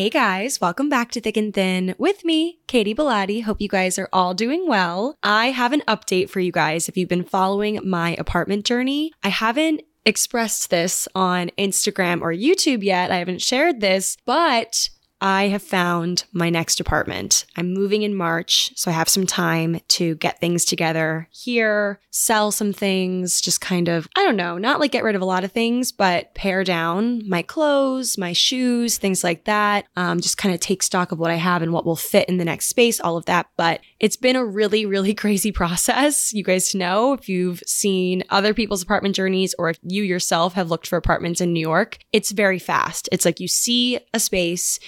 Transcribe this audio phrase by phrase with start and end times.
[0.00, 3.42] Hey guys, welcome back to Thick and Thin with me, Katie Bellotti.
[3.42, 5.14] Hope you guys are all doing well.
[5.22, 9.12] I have an update for you guys if you've been following my apartment journey.
[9.22, 13.10] I haven't expressed this on Instagram or YouTube yet.
[13.10, 14.88] I haven't shared this, but
[15.20, 17.44] I have found my next apartment.
[17.56, 22.50] I'm moving in March, so I have some time to get things together here, sell
[22.50, 25.44] some things, just kind of, I don't know, not like get rid of a lot
[25.44, 29.86] of things, but pare down my clothes, my shoes, things like that.
[29.96, 32.38] Um, just kind of take stock of what I have and what will fit in
[32.38, 33.46] the next space, all of that.
[33.56, 36.32] But it's been a really, really crazy process.
[36.32, 40.70] You guys know if you've seen other people's apartment journeys or if you yourself have
[40.70, 43.08] looked for apartments in New York, it's very fast.
[43.12, 44.80] It's like you see a space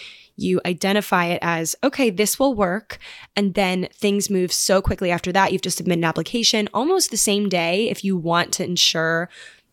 [0.42, 2.98] you identify it as, okay, this will work.
[3.36, 5.53] And then things move so quickly after that.
[5.53, 9.28] You've just submitted an application almost the same day if you want to ensure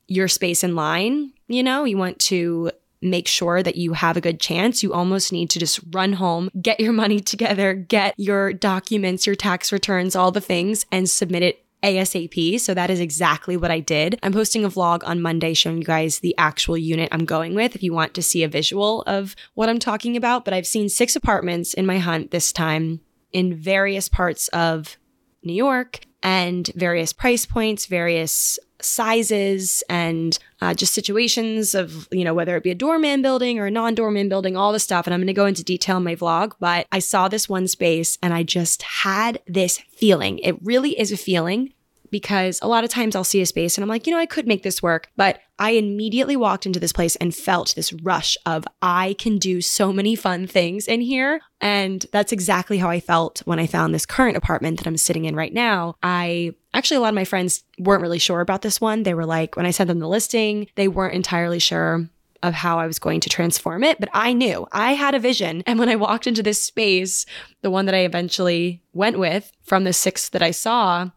[0.08, 1.34] your space in line.
[1.48, 2.72] You know, you want to
[3.02, 6.50] make sure that you have a good chance, you almost need to just run home,
[6.62, 11.44] get your money together, get your documents, your tax returns, all the things, and submit
[11.44, 12.60] it ASAP.
[12.60, 14.20] So that is exactly what I did.
[14.22, 17.76] I'm posting a vlog on Monday showing you guys the actual unit I'm going with
[17.76, 20.46] if you want to see a visual of what I'm talking about.
[20.46, 23.02] But I've seen six apartments in my hunt this time
[23.32, 24.98] in various parts of
[25.44, 32.34] New York and various price points, various sizes and uh, just situations of, you know,
[32.34, 35.08] whether it be a doorman building or a non doorman building, all the stuff.
[35.08, 37.68] And I'm going to go into detail in my vlog, but I saw this one
[37.68, 40.40] space and I just had this feeling.
[40.40, 41.74] It really is a feeling
[42.12, 44.26] because a lot of times I'll see a space and I'm like, you know, I
[44.26, 45.10] could make this work.
[45.16, 49.62] But I immediately walked into this place and felt this rush of, I can do
[49.62, 51.42] so many fun things in here.
[51.62, 55.26] And that's exactly how I felt when I found this current apartment that I'm sitting
[55.26, 55.96] in right now.
[56.02, 59.04] I actually, a lot of my friends weren't really sure about this one.
[59.04, 62.10] They were like, when I sent them the listing, they weren't entirely sure
[62.42, 65.62] of how I was going to transform it, but I knew I had a vision.
[65.66, 67.26] And when I walked into this space,
[67.62, 71.10] the one that I eventually went with from the six that I saw,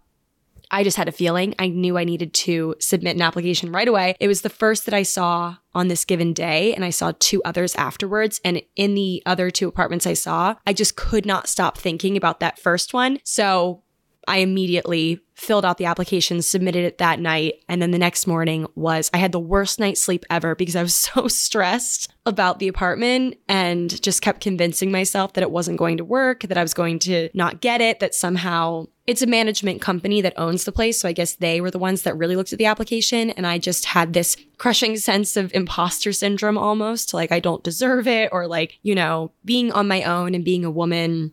[0.73, 1.55] I just had a feeling.
[1.59, 4.17] I knew I needed to submit an application right away.
[4.19, 7.43] It was the first that I saw on this given day, and I saw two
[7.45, 8.41] others afterwards.
[8.45, 12.41] And in the other two apartments I saw, I just could not stop thinking about
[12.41, 13.21] that first one.
[13.23, 13.83] So
[14.29, 17.55] I immediately filled out the application, submitted it that night.
[17.69, 20.83] And then the next morning was, I had the worst night's sleep ever because I
[20.83, 25.97] was so stressed about the apartment and just kept convincing myself that it wasn't going
[25.97, 29.81] to work, that I was going to not get it, that somehow it's a management
[29.81, 31.01] company that owns the place.
[31.01, 33.31] So I guess they were the ones that really looked at the application.
[33.31, 38.07] And I just had this crushing sense of imposter syndrome almost like I don't deserve
[38.07, 41.33] it or like, you know, being on my own and being a woman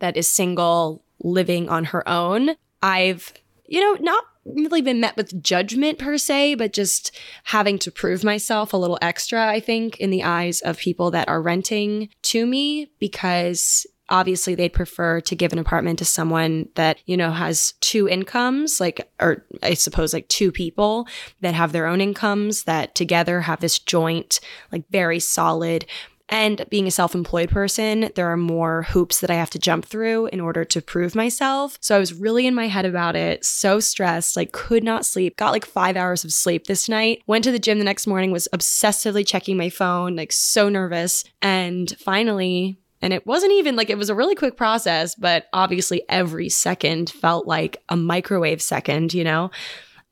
[0.00, 2.50] that is single living on her own.
[2.82, 3.32] I've,
[3.66, 7.12] you know, not really been met with judgment per se, but just
[7.44, 11.28] having to prove myself a little extra, I think, in the eyes of people that
[11.28, 16.98] are renting to me because obviously they'd prefer to give an apartment to someone that,
[17.06, 21.06] you know, has two incomes, like, or I suppose like two people
[21.40, 24.38] that have their own incomes that together have this joint,
[24.70, 25.86] like very solid
[26.32, 29.84] And being a self employed person, there are more hoops that I have to jump
[29.84, 31.76] through in order to prove myself.
[31.82, 35.36] So I was really in my head about it, so stressed, like could not sleep,
[35.36, 38.32] got like five hours of sleep this night, went to the gym the next morning,
[38.32, 41.22] was obsessively checking my phone, like so nervous.
[41.42, 46.02] And finally, and it wasn't even like it was a really quick process, but obviously
[46.08, 49.50] every second felt like a microwave second, you know?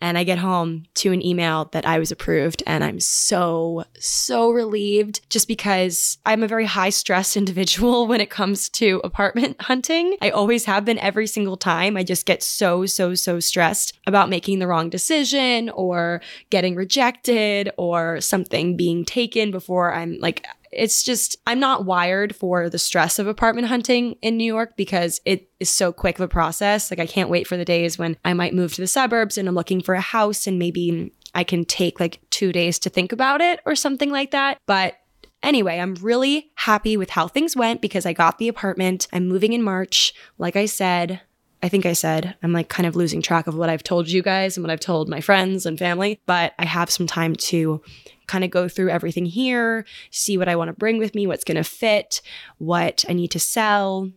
[0.01, 2.63] And I get home to an email that I was approved.
[2.67, 8.31] And I'm so, so relieved just because I'm a very high stress individual when it
[8.31, 10.17] comes to apartment hunting.
[10.21, 11.97] I always have been every single time.
[11.97, 16.21] I just get so, so, so stressed about making the wrong decision or
[16.51, 22.71] getting rejected or something being taken before I'm like, it's just, I'm not wired for
[22.71, 26.29] the stress of apartment hunting in New York because it is so quick of a
[26.29, 26.91] process.
[26.91, 29.49] Like, I can't wait for the days when I might move to the suburbs and
[29.49, 33.13] I'm looking for a house and maybe I can take like two days to think
[33.13, 34.59] about it or something like that.
[34.67, 34.97] But
[35.43, 39.09] Anyway, I'm really happy with how things went because I got the apartment.
[39.11, 40.13] I'm moving in March.
[40.37, 41.23] Like I said,
[41.63, 44.23] I think I said, I'm like kind of losing track of what I've told you
[44.23, 47.83] guys and what I've told my friends and family, but I have some time to
[48.31, 51.45] kind of go through everything here, see what I want to bring with me, what's
[51.45, 52.23] going to fit,
[52.59, 54.11] what I need to sell,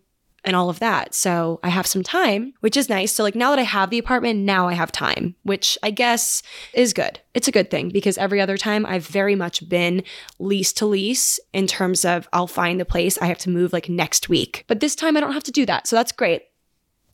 [0.45, 1.13] and all of that.
[1.13, 3.12] So I have some time, which is nice.
[3.12, 6.44] So, like, now that I have the apartment, now I have time, which I guess
[6.74, 7.19] is good.
[7.33, 10.04] It's a good thing because every other time I've very much been
[10.39, 13.89] lease to lease in terms of I'll find the place, I have to move like
[13.89, 14.66] next week.
[14.68, 15.88] But this time I don't have to do that.
[15.88, 16.44] So that's great.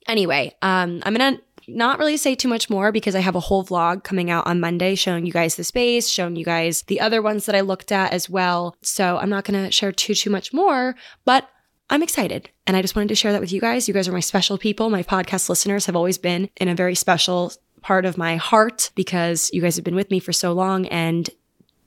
[0.07, 1.39] Anyway, um, I'm to
[1.75, 4.59] not really say too much more because I have a whole vlog coming out on
[4.59, 7.91] Monday showing you guys the space, showing you guys the other ones that I looked
[7.91, 8.75] at as well.
[8.81, 10.95] So I'm not going to share too, too much more,
[11.25, 11.49] but
[11.89, 12.49] I'm excited.
[12.67, 13.87] And I just wanted to share that with you guys.
[13.87, 14.89] You guys are my special people.
[14.89, 17.51] My podcast listeners have always been in a very special
[17.81, 21.29] part of my heart because you guys have been with me for so long and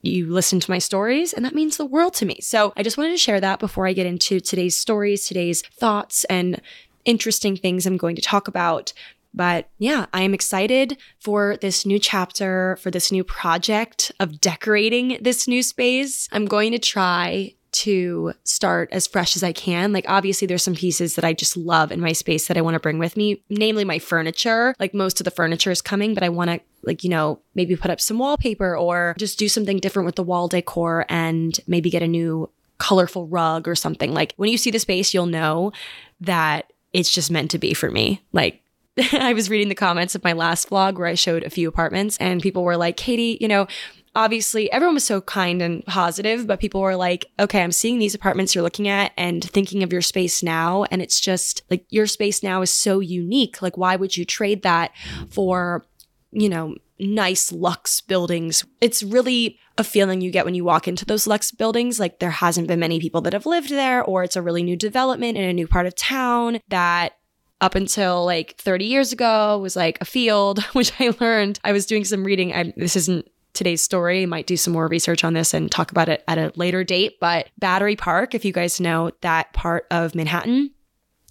[0.03, 2.39] you listen to my stories, and that means the world to me.
[2.41, 6.25] So I just wanted to share that before I get into today's stories, today's thoughts,
[6.25, 6.61] and
[7.05, 8.93] interesting things I'm going to talk about.
[9.35, 15.19] But yeah, I am excited for this new chapter, for this new project of decorating
[15.21, 16.29] this new space.
[16.33, 19.95] I'm going to try to start as fresh as I can.
[19.95, 22.75] Like, obviously, there's some pieces that I just love in my space that I want
[22.75, 24.75] to bring with me, namely my furniture.
[24.79, 27.75] Like, most of the furniture is coming, but I want to, like, you know, maybe
[27.75, 31.89] put up some wallpaper or just do something different with the wall decor and maybe
[31.89, 34.13] get a new colorful rug or something.
[34.13, 35.73] Like, when you see the space, you'll know
[36.21, 38.21] that it's just meant to be for me.
[38.33, 38.62] Like,
[39.13, 42.17] I was reading the comments of my last vlog where I showed a few apartments
[42.19, 43.67] and people were like, Katie, you know,
[44.15, 48.15] obviously everyone was so kind and positive, but people were like, okay, I'm seeing these
[48.15, 50.85] apartments you're looking at and thinking of your space now.
[50.91, 53.63] And it's just like your space now is so unique.
[53.63, 54.93] Like, why would you trade that
[55.31, 55.87] for,
[56.31, 58.65] you know, nice luxe buildings?
[58.83, 61.99] It's really a feeling you get when you walk into those luxe buildings.
[61.99, 64.77] Like, there hasn't been many people that have lived there, or it's a really new
[64.77, 67.15] development in a new part of town that
[67.63, 71.59] up until like 30 years ago was like a field, which I learned.
[71.65, 72.53] I was doing some reading.
[72.53, 74.23] I, this isn't today's story.
[74.23, 76.85] I might do some more research on this and talk about it at a later
[76.85, 77.19] date.
[77.21, 80.73] But Battery Park, if you guys know that part of Manhattan,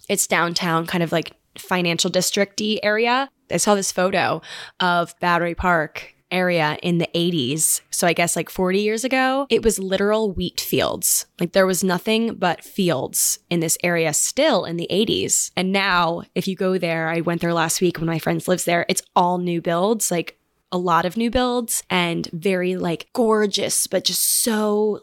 [0.08, 3.28] it's downtown, kind of like financial districty area.
[3.50, 4.40] I saw this photo
[4.80, 7.82] of Battery Park area in the 80s.
[7.90, 11.26] So I guess like 40 years ago, it was literal wheat fields.
[11.38, 15.52] Like there was nothing but fields in this area still in the 80s.
[15.56, 18.64] And now, if you go there, I went there last week when my friends lives
[18.64, 20.38] there, it's all new builds, like
[20.72, 25.02] a lot of new builds and very like gorgeous, but just so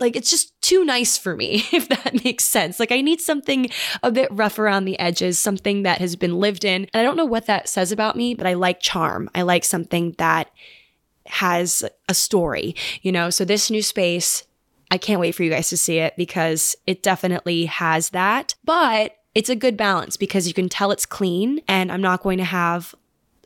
[0.00, 2.80] like it's just too nice for me, if that makes sense.
[2.80, 3.68] Like I need something
[4.02, 6.88] a bit rough around the edges, something that has been lived in.
[6.92, 9.30] And I don't know what that says about me, but I like charm.
[9.34, 10.50] I like something that
[11.26, 13.30] has a story, you know?
[13.30, 14.44] So this new space,
[14.90, 18.54] I can't wait for you guys to see it because it definitely has that.
[18.64, 22.38] But it's a good balance because you can tell it's clean and I'm not going
[22.38, 22.94] to have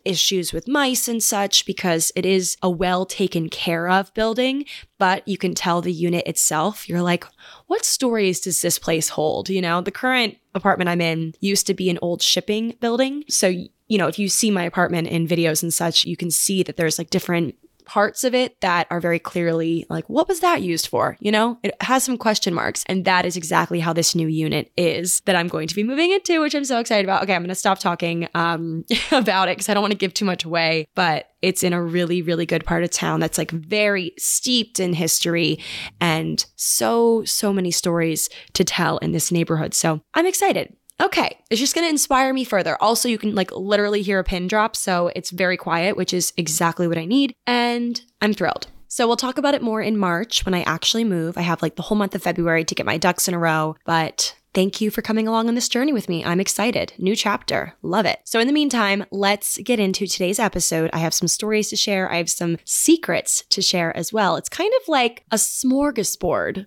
[0.05, 4.65] issues with mice and such because it is a well taken care of building,
[4.99, 6.89] but you can tell the unit itself.
[6.89, 7.25] You're like,
[7.67, 9.49] what stories does this place hold?
[9.49, 13.25] You know, the current apartment I'm in used to be an old shipping building.
[13.29, 16.63] So, you know, if you see my apartment in videos and such, you can see
[16.63, 20.63] that there's like different parts of it that are very clearly like, what was that
[20.63, 21.17] used for?
[21.21, 22.85] You know, it has some question marks.
[22.87, 26.11] And that is exactly how this new unit is that I'm going to be moving
[26.11, 27.23] into, which I'm so excited about.
[27.23, 30.15] Okay, I'm going to stop talking um, about it because I don't want to give
[30.15, 33.51] too much away, but it's in a really, really good part of town that's like
[33.51, 35.59] very steeped in history
[36.01, 39.75] and so, so many stories to tell in this neighborhood.
[39.75, 40.75] So I'm excited.
[41.01, 42.81] Okay, it's just going to inspire me further.
[42.81, 46.33] Also, you can like literally hear a pin drop, so it's very quiet, which is
[46.37, 48.69] exactly what I need, and I'm thrilled.
[48.87, 51.37] So we'll talk about it more in March when I actually move.
[51.37, 53.75] I have like the whole month of February to get my ducks in a row,
[53.85, 56.25] but Thank you for coming along on this journey with me.
[56.25, 56.93] I'm excited.
[56.97, 57.75] New chapter.
[57.83, 58.21] Love it.
[58.23, 60.91] So, in the meantime, let's get into today's episode.
[60.93, 64.37] I have some stories to share, I have some secrets to share as well.
[64.37, 66.67] It's kind of like a smorgasbord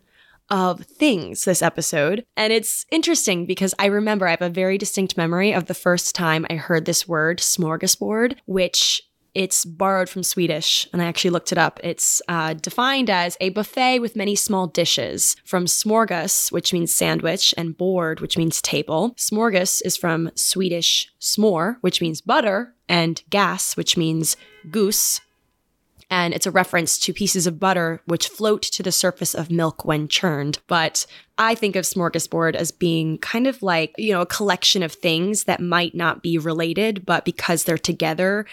[0.50, 2.24] of things this episode.
[2.36, 6.16] And it's interesting because I remember I have a very distinct memory of the first
[6.16, 9.01] time I heard this word, smorgasbord, which
[9.38, 11.80] it's borrowed from Swedish, and I actually looked it up.
[11.84, 17.54] It's uh, defined as a buffet with many small dishes, from smorgas, which means sandwich,
[17.56, 19.13] and board, which means table.
[19.16, 24.38] Smorgas is from Swedish smör, which means butter, and gas, which means
[24.72, 25.22] goose,
[26.09, 29.85] and it's a reference to pieces of butter which float to the surface of milk
[29.85, 30.59] when churned.
[30.67, 31.05] But
[31.37, 35.43] I think of smorgasbord as being kind of like, you know, a collection of things
[35.43, 38.45] that might not be related, but because they're together,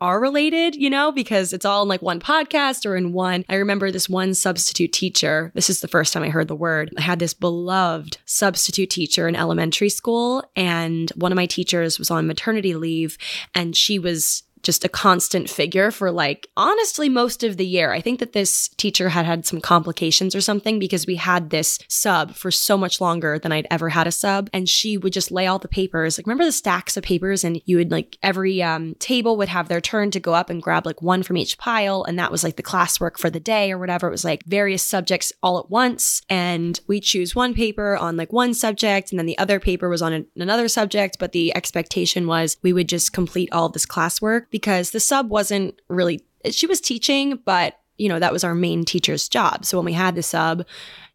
[0.00, 3.44] are related, you know, because it's all in like one podcast or in one.
[3.48, 5.52] I remember this one substitute teacher.
[5.54, 6.92] This is the first time I heard the word.
[6.98, 12.10] I had this beloved substitute teacher in elementary school, and one of my teachers was
[12.10, 13.16] on maternity leave,
[13.54, 17.92] and she was just a constant figure for like honestly most of the year.
[17.92, 21.78] I think that this teacher had had some complications or something because we had this
[21.88, 25.30] sub for so much longer than I'd ever had a sub and she would just
[25.30, 26.18] lay all the papers.
[26.18, 29.68] Like remember the stacks of papers and you would like every um, table would have
[29.68, 32.44] their turn to go up and grab like one from each pile and that was
[32.44, 34.08] like the classwork for the day or whatever.
[34.08, 38.32] It was like various subjects all at once and we choose one paper on like
[38.32, 42.26] one subject and then the other paper was on a- another subject but the expectation
[42.26, 46.80] was we would just complete all this classwork because the sub wasn't really, she was
[46.80, 49.64] teaching, but you know, that was our main teacher's job.
[49.64, 50.66] So when we had the sub,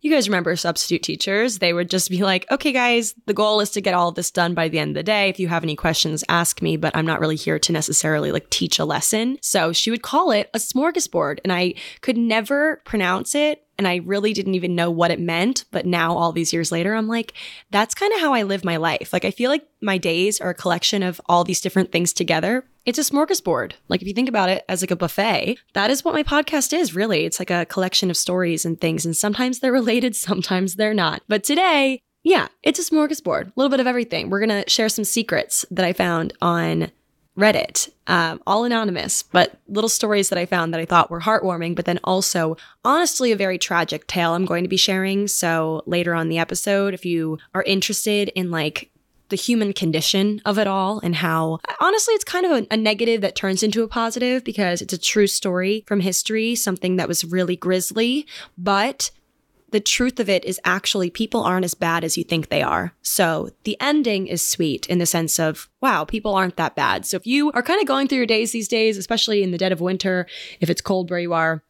[0.01, 3.72] you guys remember substitute teachers, they would just be like, okay, guys, the goal is
[3.72, 5.27] to get all this done by the end of the day.
[5.27, 8.50] If you have any questions, ask me, but I'm not really here to necessarily like
[8.51, 9.38] teach a lesson.
[9.41, 13.98] So she would call it a smorgasbord, and I could never pronounce it and I
[13.98, 15.65] really didn't even know what it meant.
[15.72, 17.34] But now, all these years later, I'm like,
[17.69, 19.13] that's kind of how I live my life.
[19.13, 22.65] Like, I feel like my days are a collection of all these different things together.
[22.86, 23.74] It's a smorgasbord.
[23.88, 26.74] Like, if you think about it as like a buffet, that is what my podcast
[26.74, 27.25] is really.
[27.25, 29.05] It's like a collection of stories and things.
[29.05, 31.22] And sometimes they're related, sometimes they're not.
[31.27, 34.29] But today, yeah, it's a smorgasbord, a little bit of everything.
[34.29, 36.91] We're going to share some secrets that I found on
[37.38, 41.75] Reddit, um, all anonymous, but little stories that I found that I thought were heartwarming,
[41.75, 45.27] but then also honestly a very tragic tale I'm going to be sharing.
[45.27, 48.89] So later on the episode, if you are interested in like
[49.29, 53.22] the human condition of it all and how honestly it's kind of a, a, negative
[53.22, 57.25] that turns into a positive because it's a true story from history, something that was
[57.25, 58.25] really grisly,
[58.58, 59.12] but
[59.69, 62.93] the truth of it is actually people aren't as bad as you think they are.
[63.01, 67.05] So the ending is sweet in the sense of, wow, people aren't that bad.
[67.05, 69.57] So if you are kind of going through your days these days, especially in the
[69.57, 70.25] dead of winter,
[70.62, 71.63] if it's cold where you are,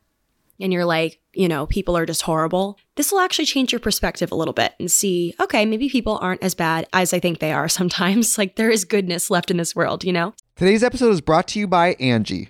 [0.59, 4.31] and you're like, you know, people are just horrible, this will actually change your perspective
[4.31, 7.51] a little bit and see, okay, maybe people aren't as bad as I think they
[7.51, 8.37] are sometimes.
[8.37, 10.33] Like there is goodness left in this world, you know?
[10.55, 12.49] Today's episode is brought to you by Angi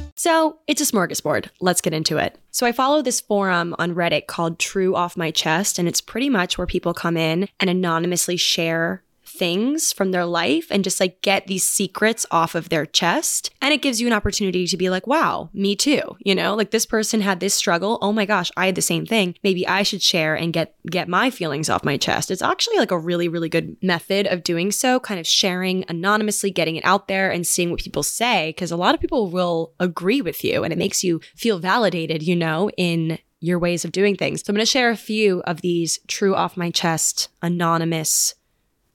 [0.23, 1.47] So it's a smorgasbord.
[1.61, 2.37] Let's get into it.
[2.51, 6.29] So I follow this forum on Reddit called True Off My Chest, and it's pretty
[6.29, 9.01] much where people come in and anonymously share
[9.41, 13.49] things from their life and just like get these secrets off of their chest.
[13.59, 16.15] And it gives you an opportunity to be like, wow, me too.
[16.19, 17.97] You know, like this person had this struggle.
[18.03, 19.33] Oh my gosh, I had the same thing.
[19.43, 22.29] Maybe I should share and get get my feelings off my chest.
[22.29, 26.51] It's actually like a really, really good method of doing so, kind of sharing anonymously,
[26.51, 28.53] getting it out there and seeing what people say.
[28.53, 32.21] Cause a lot of people will agree with you and it makes you feel validated,
[32.21, 34.41] you know, in your ways of doing things.
[34.41, 38.35] So I'm going to share a few of these true off my chest, anonymous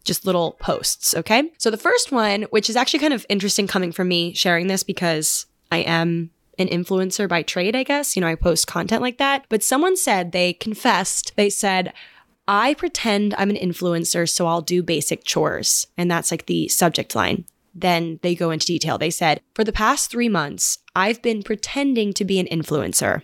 [0.07, 1.15] just little posts.
[1.15, 1.51] Okay.
[1.59, 4.83] So the first one, which is actually kind of interesting coming from me sharing this
[4.83, 8.17] because I am an influencer by trade, I guess.
[8.17, 9.45] You know, I post content like that.
[9.49, 11.93] But someone said they confessed, they said,
[12.49, 15.87] I pretend I'm an influencer, so I'll do basic chores.
[15.99, 17.45] And that's like the subject line.
[17.75, 18.97] Then they go into detail.
[18.97, 23.23] They said, For the past three months, I've been pretending to be an influencer.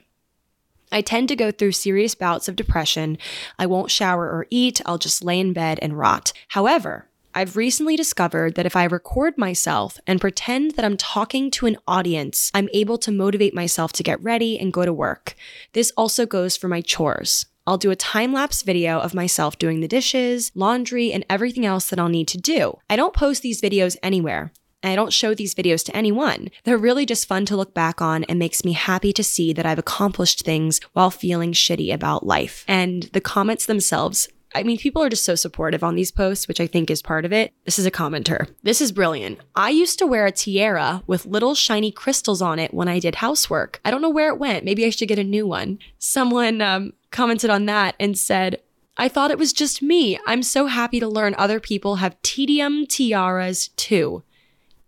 [0.92, 3.18] I tend to go through serious bouts of depression.
[3.58, 4.80] I won't shower or eat.
[4.86, 6.32] I'll just lay in bed and rot.
[6.48, 11.66] However, I've recently discovered that if I record myself and pretend that I'm talking to
[11.66, 15.34] an audience, I'm able to motivate myself to get ready and go to work.
[15.72, 17.46] This also goes for my chores.
[17.66, 21.88] I'll do a time lapse video of myself doing the dishes, laundry, and everything else
[21.88, 22.78] that I'll need to do.
[22.90, 24.52] I don't post these videos anywhere.
[24.82, 26.48] I don't show these videos to anyone.
[26.64, 29.66] They're really just fun to look back on and makes me happy to see that
[29.66, 32.64] I've accomplished things while feeling shitty about life.
[32.68, 36.60] And the comments themselves I mean, people are just so supportive on these posts, which
[36.60, 37.52] I think is part of it.
[37.64, 38.48] This is a commenter.
[38.62, 39.38] This is brilliant.
[39.54, 43.16] I used to wear a tiara with little shiny crystals on it when I did
[43.16, 43.80] housework.
[43.84, 44.64] I don't know where it went.
[44.64, 45.78] Maybe I should get a new one.
[45.98, 48.60] Someone um, commented on that and said,
[48.96, 50.18] I thought it was just me.
[50.26, 54.22] I'm so happy to learn other people have tedium tiaras too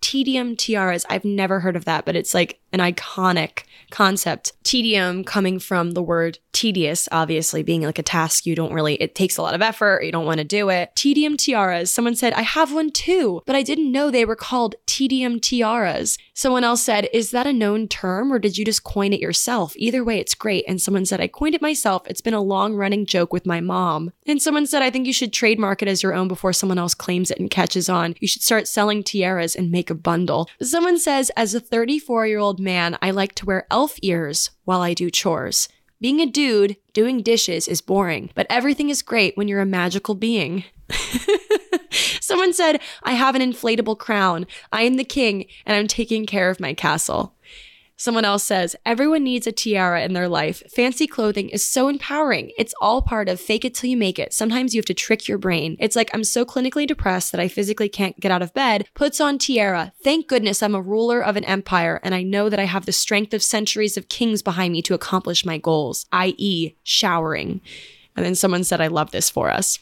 [0.04, 1.06] tedium tiaras.
[1.08, 3.62] I've never heard of that, but it's like an iconic
[3.94, 4.52] concept.
[4.64, 9.14] Tedium coming from the word tedious, obviously being like a task you don't really, it
[9.14, 10.94] takes a lot of effort, you don't want to do it.
[10.96, 11.92] Tedium tiaras.
[11.92, 16.16] Someone said, I have one too, but I didn't know they were called tedium tiaras.
[16.32, 19.74] Someone else said, Is that a known term or did you just coin it yourself?
[19.76, 20.64] Either way, it's great.
[20.66, 22.06] And someone said, I coined it myself.
[22.06, 24.12] It's been a long running joke with my mom.
[24.26, 26.94] And someone said, I think you should trademark it as your own before someone else
[26.94, 28.16] claims it and catches on.
[28.20, 30.48] You should start selling tiaras and make a bundle.
[30.62, 34.80] Someone says, As a 34 year old man, I like to wear elf ears while
[34.80, 35.68] I do chores.
[36.00, 40.14] Being a dude doing dishes is boring, but everything is great when you're a magical
[40.14, 40.64] being.
[42.20, 44.46] Someone said, I have an inflatable crown.
[44.72, 47.33] I am the king, and I'm taking care of my castle.
[48.04, 50.62] Someone else says, everyone needs a tiara in their life.
[50.70, 52.52] Fancy clothing is so empowering.
[52.58, 54.34] It's all part of fake it till you make it.
[54.34, 55.78] Sometimes you have to trick your brain.
[55.80, 58.86] It's like, I'm so clinically depressed that I physically can't get out of bed.
[58.92, 59.94] Puts on tiara.
[60.02, 62.92] Thank goodness I'm a ruler of an empire and I know that I have the
[62.92, 67.62] strength of centuries of kings behind me to accomplish my goals, i.e., showering.
[68.16, 69.78] And then someone said, I love this for us.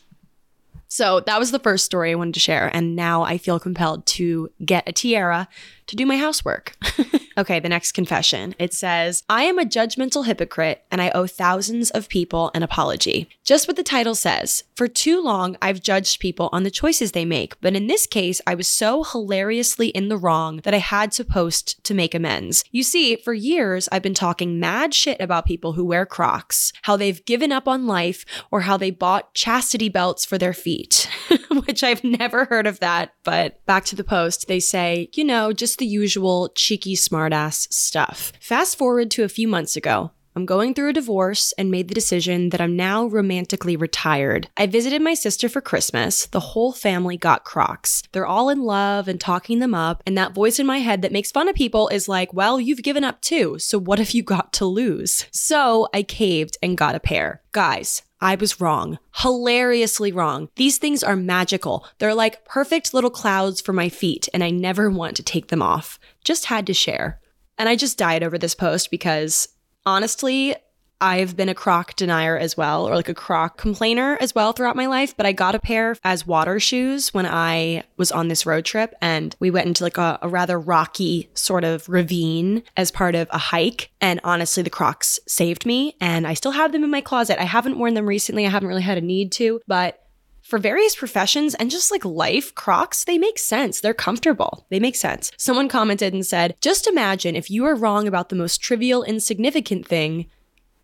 [0.93, 2.71] So that was the first story I wanted to share.
[2.71, 5.49] And now I feel compelled to get a tiara
[5.87, 6.75] to do my housework.
[7.39, 8.55] okay, the next confession.
[8.59, 13.29] It says, I am a judgmental hypocrite and I owe thousands of people an apology.
[13.45, 14.65] Just what the title says.
[14.75, 18.41] For too long, I've judged people on the choices they make, but in this case,
[18.47, 22.65] I was so hilariously in the wrong that I had to post to make amends.
[22.71, 26.97] You see, for years, I've been talking mad shit about people who wear Crocs, how
[26.97, 30.82] they've given up on life, or how they bought chastity belts for their feet,
[31.67, 33.15] which I've never heard of that.
[33.25, 38.33] But back to the post, they say, you know, just the usual cheeky smartass stuff.
[38.41, 40.13] Fast forward to a few months ago.
[40.35, 44.49] I'm going through a divorce and made the decision that I'm now romantically retired.
[44.57, 46.27] I visited my sister for Christmas.
[46.27, 48.03] The whole family got Crocs.
[48.13, 51.13] They're all in love and talking them up, and that voice in my head that
[51.13, 54.23] makes fun of people is like, well, you've given up too, so what have you
[54.23, 55.27] got to lose?
[55.33, 57.43] So I caved and got a pair.
[57.53, 59.01] Guys, I was wrong.
[59.17, 60.49] Hilariously wrong.
[60.55, 61.85] These things are magical.
[61.99, 65.61] They're like perfect little clouds for my feet, and I never want to take them
[65.61, 65.99] off.
[66.25, 67.21] Just had to share.
[67.59, 69.49] And I just died over this post because
[69.85, 70.55] honestly,
[71.03, 74.77] I've been a croc denier as well, or like a croc complainer as well throughout
[74.77, 75.17] my life.
[75.17, 78.95] But I got a pair as water shoes when I was on this road trip
[79.03, 83.27] and we went into like a, a, rather rocky sort of ravine as part of
[83.33, 83.91] a hike.
[84.01, 87.41] And honestly, the crocs saved me and I still have them in my closet.
[87.41, 88.47] I haven't worn them recently.
[88.47, 89.99] I haven't really had a need to, but
[90.43, 93.81] for various professions and just like life, Crocs, they make sense.
[93.81, 94.67] They're comfortable.
[94.71, 95.33] They make sense.
[95.37, 99.87] Someone commented and said, just imagine if you are wrong about the most trivial, insignificant
[99.87, 100.27] thing,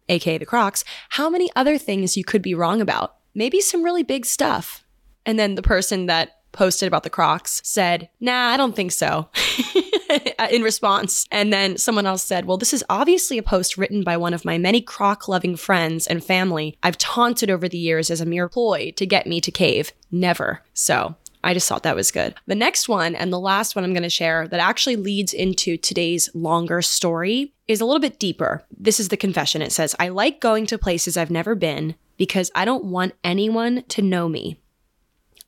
[0.08, 3.16] aka the Crocs, how many other things you could be wrong about.
[3.34, 4.84] Maybe some really big stuff.
[5.24, 9.28] And then the person that posted about the Crocs said, Nah, I don't think so.
[10.50, 11.26] in response.
[11.30, 14.44] And then someone else said, Well, this is obviously a post written by one of
[14.44, 18.48] my many croc loving friends and family I've taunted over the years as a mere
[18.48, 19.92] ploy to get me to cave.
[20.10, 20.62] Never.
[20.72, 22.34] So I just thought that was good.
[22.46, 25.76] The next one and the last one I'm going to share that actually leads into
[25.76, 28.64] today's longer story is a little bit deeper.
[28.76, 29.62] This is the confession.
[29.62, 33.84] It says, I like going to places I've never been because I don't want anyone
[33.88, 34.58] to know me.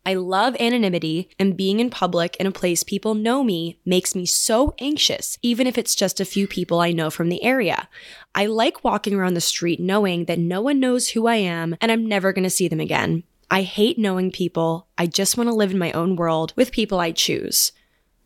[0.07, 4.25] I love anonymity, and being in public in a place people know me makes me
[4.25, 7.87] so anxious, even if it's just a few people I know from the area.
[8.35, 11.93] I like walking around the street knowing that no one knows who I am and
[11.93, 13.25] I'm never going to see them again.
[13.51, 14.87] I hate knowing people.
[14.97, 17.73] I just want to live in my own world with people I choose,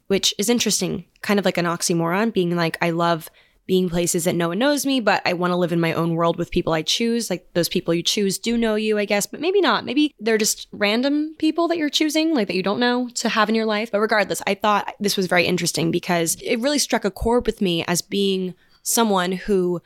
[0.06, 3.30] which is interesting, kind of like an oxymoron, being like, I love
[3.66, 6.14] being places that no one knows me, but I want to live in my own
[6.14, 7.30] world with people I choose.
[7.30, 9.86] Like those people you choose do know you, I guess, but maybe not.
[9.86, 13.48] Maybe they're just random people that you're choosing, like that you don't know to have
[13.48, 13.90] in your life.
[13.90, 17.62] But regardless, I thought this was very interesting because it really struck a chord with
[17.62, 19.80] me as being someone who,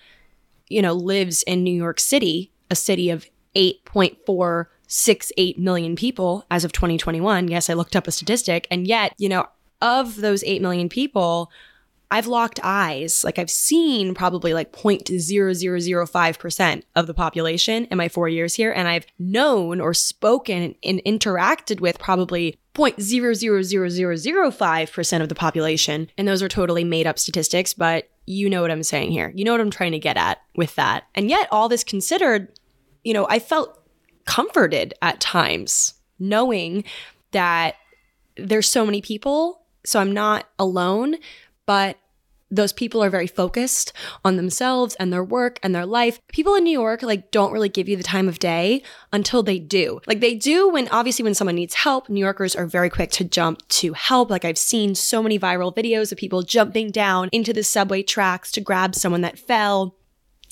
[0.66, 3.26] you know, lives in New York City, a city of
[4.88, 7.48] 8.468 million people as of 2021.
[7.48, 8.66] Yes, I looked up a statistic.
[8.70, 9.48] And yet, you know,
[9.80, 11.50] of those 8 million people,
[12.10, 13.22] I've locked eyes.
[13.22, 18.72] Like I've seen probably like 0.0005% of the population in my four years here.
[18.72, 26.10] And I've known or spoken and interacted with probably 0.000005% of the population.
[26.16, 29.30] And those are totally made up statistics, but you know what I'm saying here.
[29.34, 31.04] You know what I'm trying to get at with that.
[31.14, 32.48] And yet, all this considered,
[33.02, 33.77] you know, I felt
[34.28, 36.84] comforted at times knowing
[37.30, 37.76] that
[38.36, 39.62] there's so many people.
[39.86, 41.16] So I'm not alone,
[41.64, 41.96] but
[42.50, 43.94] those people are very focused
[44.26, 46.20] on themselves and their work and their life.
[46.28, 48.82] People in New York like don't really give you the time of day
[49.14, 50.00] until they do.
[50.06, 53.24] Like they do when obviously when someone needs help, New Yorkers are very quick to
[53.24, 54.30] jump to help.
[54.30, 58.52] Like I've seen so many viral videos of people jumping down into the subway tracks
[58.52, 59.94] to grab someone that fell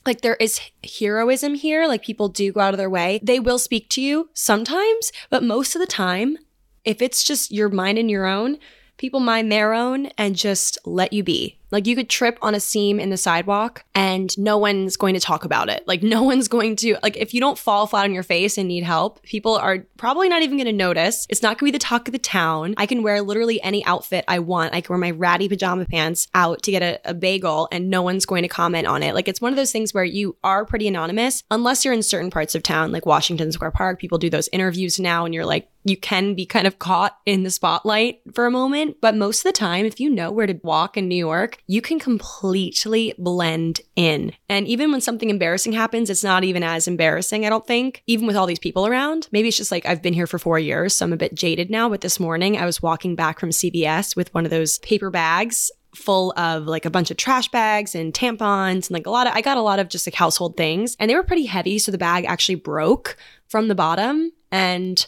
[0.07, 0.61] like there is
[0.99, 4.29] heroism here like people do go out of their way they will speak to you
[4.35, 6.39] sometimes but most of the time
[6.85, 8.59] if it's just your mind and your own
[8.97, 11.59] people mind their own and just let you be.
[11.71, 15.21] Like you could trip on a seam in the sidewalk and no one's going to
[15.21, 15.87] talk about it.
[15.87, 18.69] Like no one's going to like if you don't fall flat on your face and
[18.69, 21.27] need help, people are probably not even going to notice.
[21.29, 22.75] It's not going to be the talk of the town.
[22.77, 24.75] I can wear literally any outfit I want.
[24.75, 28.03] I can wear my ratty pajama pants out to get a, a bagel and no
[28.03, 29.15] one's going to comment on it.
[29.15, 32.31] Like it's one of those things where you are pretty anonymous unless you're in certain
[32.31, 33.99] parts of town like Washington Square Park.
[33.99, 37.45] People do those interviews now and you're like you can be kind of caught in
[37.45, 40.59] the spotlight for a moment, but most of the time if you know where to
[40.65, 44.33] walk in New York, you can completely blend in.
[44.49, 48.27] And even when something embarrassing happens, it's not even as embarrassing, I don't think, even
[48.27, 49.29] with all these people around.
[49.33, 51.71] Maybe it's just like I've been here for four years, so I'm a bit jaded
[51.71, 51.89] now.
[51.89, 55.71] But this morning, I was walking back from CVS with one of those paper bags
[55.95, 59.33] full of like a bunch of trash bags and tampons and like a lot of
[59.33, 61.91] I got a lot of just like household things and they were pretty heavy so
[61.91, 63.17] the bag actually broke
[63.49, 65.07] from the bottom and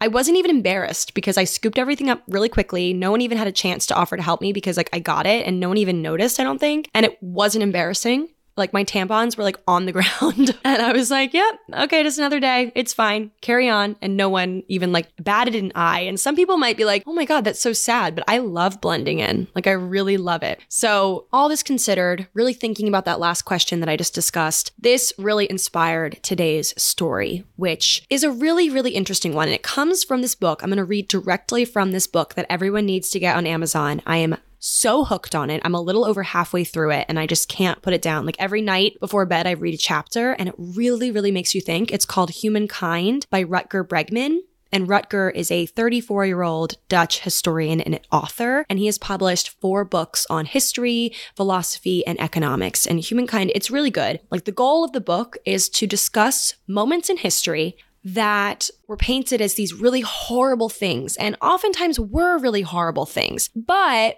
[0.00, 2.92] I wasn't even embarrassed because I scooped everything up really quickly.
[2.92, 5.26] No one even had a chance to offer to help me because like I got
[5.26, 6.88] it and no one even noticed, I don't think.
[6.94, 8.28] And it wasn't embarrassing.
[8.58, 10.58] Like my tampons were like on the ground.
[10.64, 12.72] and I was like, yep, okay, just another day.
[12.74, 13.30] It's fine.
[13.40, 13.96] Carry on.
[14.02, 16.00] And no one even like batted an eye.
[16.00, 18.14] And some people might be like, oh my God, that's so sad.
[18.14, 19.48] But I love blending in.
[19.54, 20.60] Like I really love it.
[20.68, 25.12] So, all this considered, really thinking about that last question that I just discussed, this
[25.18, 29.48] really inspired today's story, which is a really, really interesting one.
[29.48, 30.62] And it comes from this book.
[30.62, 34.02] I'm going to read directly from this book that everyone needs to get on Amazon.
[34.06, 35.62] I am so hooked on it.
[35.64, 38.26] I'm a little over halfway through it and I just can't put it down.
[38.26, 41.60] Like every night before bed, I read a chapter and it really, really makes you
[41.60, 41.92] think.
[41.92, 44.38] It's called Humankind by Rutger Bregman.
[44.70, 49.58] And Rutger is a 34 year old Dutch historian and author, and he has published
[49.60, 52.86] four books on history, philosophy, and economics.
[52.86, 54.20] And Humankind, it's really good.
[54.30, 59.40] Like the goal of the book is to discuss moments in history that were painted
[59.40, 63.48] as these really horrible things, and oftentimes were really horrible things.
[63.56, 64.16] But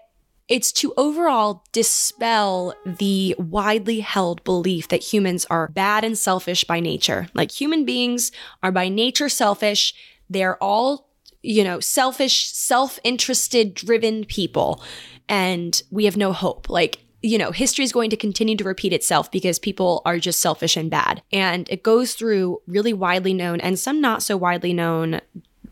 [0.51, 6.81] it's to overall dispel the widely held belief that humans are bad and selfish by
[6.81, 7.29] nature.
[7.35, 9.95] Like human beings are by nature selfish.
[10.29, 11.09] They're all,
[11.41, 14.83] you know, selfish, self interested, driven people.
[15.29, 16.69] And we have no hope.
[16.69, 20.41] Like, you know, history is going to continue to repeat itself because people are just
[20.41, 21.23] selfish and bad.
[21.31, 25.21] And it goes through really widely known and some not so widely known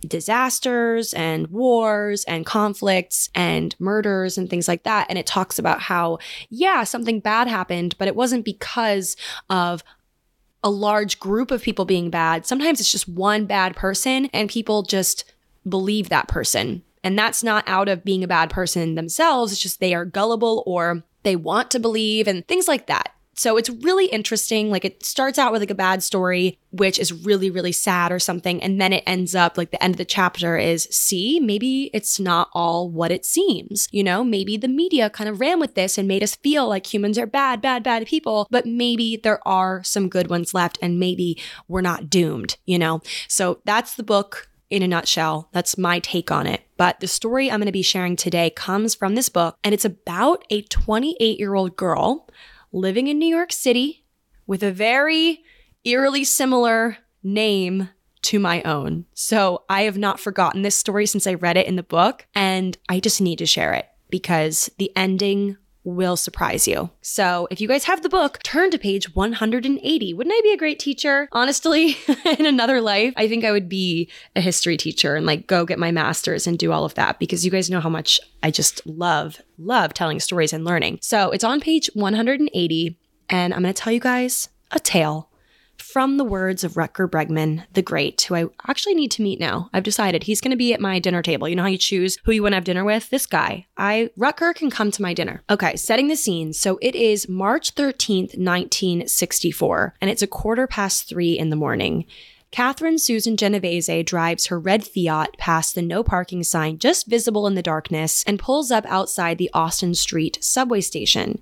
[0.00, 5.06] disasters and wars and conflicts and murders and things like that.
[5.08, 6.18] And it talks about how,
[6.50, 9.16] yeah, something bad happened, but it wasn't because
[9.50, 9.82] of
[10.62, 12.46] a large group of people being bad.
[12.46, 15.24] Sometimes it's just one bad person and people just
[15.68, 16.82] believe that person.
[17.04, 19.52] And that's not out of being a bad person themselves.
[19.52, 23.14] It's just they are gullible or they want to believe and things like that.
[23.38, 24.68] So it's really interesting.
[24.68, 28.18] Like it starts out with like a bad story, which is really, really sad or
[28.18, 28.60] something.
[28.60, 32.18] And then it ends up like the end of the chapter is see, maybe it's
[32.18, 33.86] not all what it seems.
[33.92, 36.92] You know, maybe the media kind of ran with this and made us feel like
[36.92, 40.98] humans are bad, bad, bad people, but maybe there are some good ones left and
[40.98, 43.02] maybe we're not doomed, you know?
[43.28, 45.48] So that's the book in a nutshell.
[45.52, 46.64] That's my take on it.
[46.76, 49.84] But the story I'm going to be sharing today comes from this book, and it's
[49.84, 52.28] about a 28 year old girl
[52.72, 54.04] living in New York City
[54.46, 55.42] with a very
[55.84, 57.88] eerily similar name
[58.22, 59.06] to my own.
[59.14, 62.76] So I have not forgotten this story since I read it in the book, and
[62.88, 65.56] I just need to share it because the ending
[65.88, 66.90] will surprise you.
[67.02, 70.14] So, if you guys have the book, turn to page 180.
[70.14, 71.28] Wouldn't I be a great teacher?
[71.32, 71.96] Honestly,
[72.38, 75.78] in another life, I think I would be a history teacher and like go get
[75.78, 78.86] my master's and do all of that because you guys know how much I just
[78.86, 80.98] love, love telling stories and learning.
[81.02, 82.98] So, it's on page 180,
[83.28, 85.27] and I'm going to tell you guys a tale
[85.92, 89.70] from the words of Rutger Bregman, the Great, who I actually need to meet now.
[89.72, 91.48] I've decided he's going to be at my dinner table.
[91.48, 93.08] You know how you choose who you want to have dinner with?
[93.08, 93.66] This guy.
[93.78, 95.42] I Rutger can come to my dinner.
[95.48, 96.52] Okay, setting the scene.
[96.52, 102.04] So it is March 13th, 1964, and it's a quarter past three in the morning.
[102.50, 107.54] Catherine Susan Genovese drives her red Fiat past the no parking sign just visible in
[107.54, 111.40] the darkness and pulls up outside the Austin Street subway station.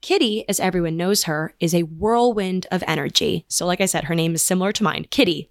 [0.00, 3.44] Kitty, as everyone knows her, is a whirlwind of energy.
[3.48, 5.50] So, like I said, her name is similar to mine Kitty.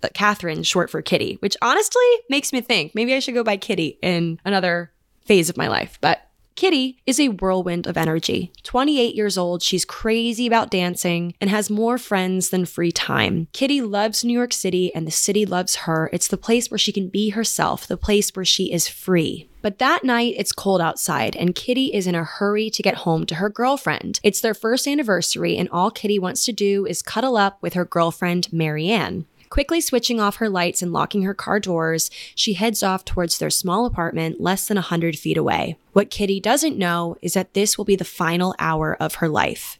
[0.00, 3.56] But Catherine, short for Kitty, which honestly makes me think maybe I should go by
[3.56, 4.92] Kitty in another
[5.24, 5.98] phase of my life.
[6.00, 6.25] But
[6.56, 8.50] Kitty is a whirlwind of energy.
[8.62, 13.48] 28 years old, she's crazy about dancing and has more friends than free time.
[13.52, 16.08] Kitty loves New York City and the city loves her.
[16.14, 19.50] It's the place where she can be herself, the place where she is free.
[19.60, 23.26] But that night, it's cold outside, and Kitty is in a hurry to get home
[23.26, 24.20] to her girlfriend.
[24.22, 27.84] It's their first anniversary, and all Kitty wants to do is cuddle up with her
[27.84, 29.26] girlfriend, Marianne.
[29.48, 33.50] Quickly switching off her lights and locking her car doors, she heads off towards their
[33.50, 35.76] small apartment less than a 100 feet away.
[35.92, 39.78] What Kitty doesn't know is that this will be the final hour of her life.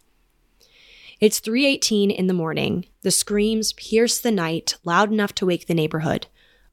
[1.19, 2.85] It's 3:18 in the morning.
[3.03, 6.27] The screams pierce the night, loud enough to wake the neighborhood.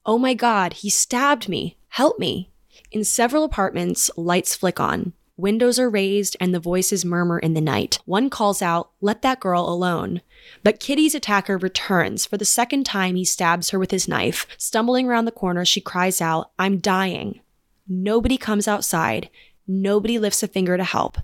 [0.06, 1.78] Oh my god, he stabbed me.
[1.90, 2.50] Help me.
[2.92, 5.14] In several apartments, lights flick on.
[5.38, 8.00] Windows are raised and the voices murmur in the night.
[8.06, 10.22] One calls out, Let that girl alone.
[10.64, 12.26] But Kitty's attacker returns.
[12.26, 14.46] For the second time, he stabs her with his knife.
[14.58, 17.42] Stumbling around the corner, she cries out, I'm dying.
[17.88, 19.30] Nobody comes outside.
[19.68, 21.18] Nobody lifts a finger to help.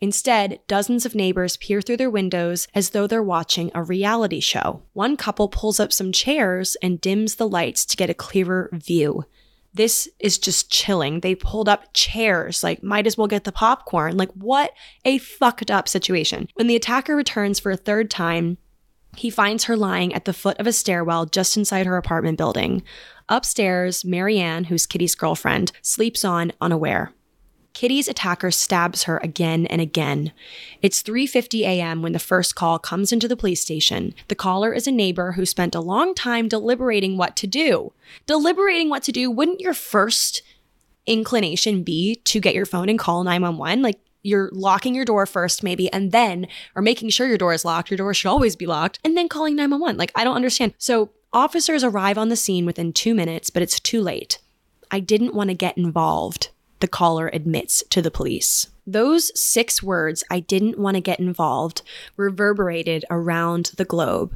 [0.00, 4.82] Instead, dozens of neighbors peer through their windows as though they're watching a reality show.
[4.94, 9.24] One couple pulls up some chairs and dims the lights to get a clearer view
[9.72, 11.20] this is just chilling.
[11.20, 14.16] They pulled up chairs, like, might as well get the popcorn.
[14.16, 14.72] Like, what
[15.04, 16.48] a fucked up situation.
[16.54, 18.58] When the attacker returns for a third time,
[19.16, 22.82] he finds her lying at the foot of a stairwell just inside her apartment building.
[23.28, 27.12] Upstairs, Marianne, who's Kitty's girlfriend, sleeps on unaware.
[27.72, 30.32] Kitty's attacker stabs her again and again.
[30.82, 32.02] It's 3:50 a.m.
[32.02, 34.14] when the first call comes into the police station.
[34.28, 37.92] The caller is a neighbor who spent a long time deliberating what to do.
[38.26, 40.42] Deliberating what to do, wouldn't your first
[41.06, 43.82] inclination be to get your phone and call 911?
[43.82, 47.64] Like you're locking your door first, maybe, and then, or making sure your door is
[47.64, 47.90] locked.
[47.90, 49.96] Your door should always be locked, and then calling 911.
[49.96, 50.74] Like, I don't understand.
[50.76, 54.38] So, officers arrive on the scene within two minutes, but it's too late.
[54.90, 56.50] I didn't want to get involved
[56.80, 58.68] the caller admits to the police.
[58.86, 61.82] Those six words, I didn't want to get involved,
[62.16, 64.34] reverberated around the globe.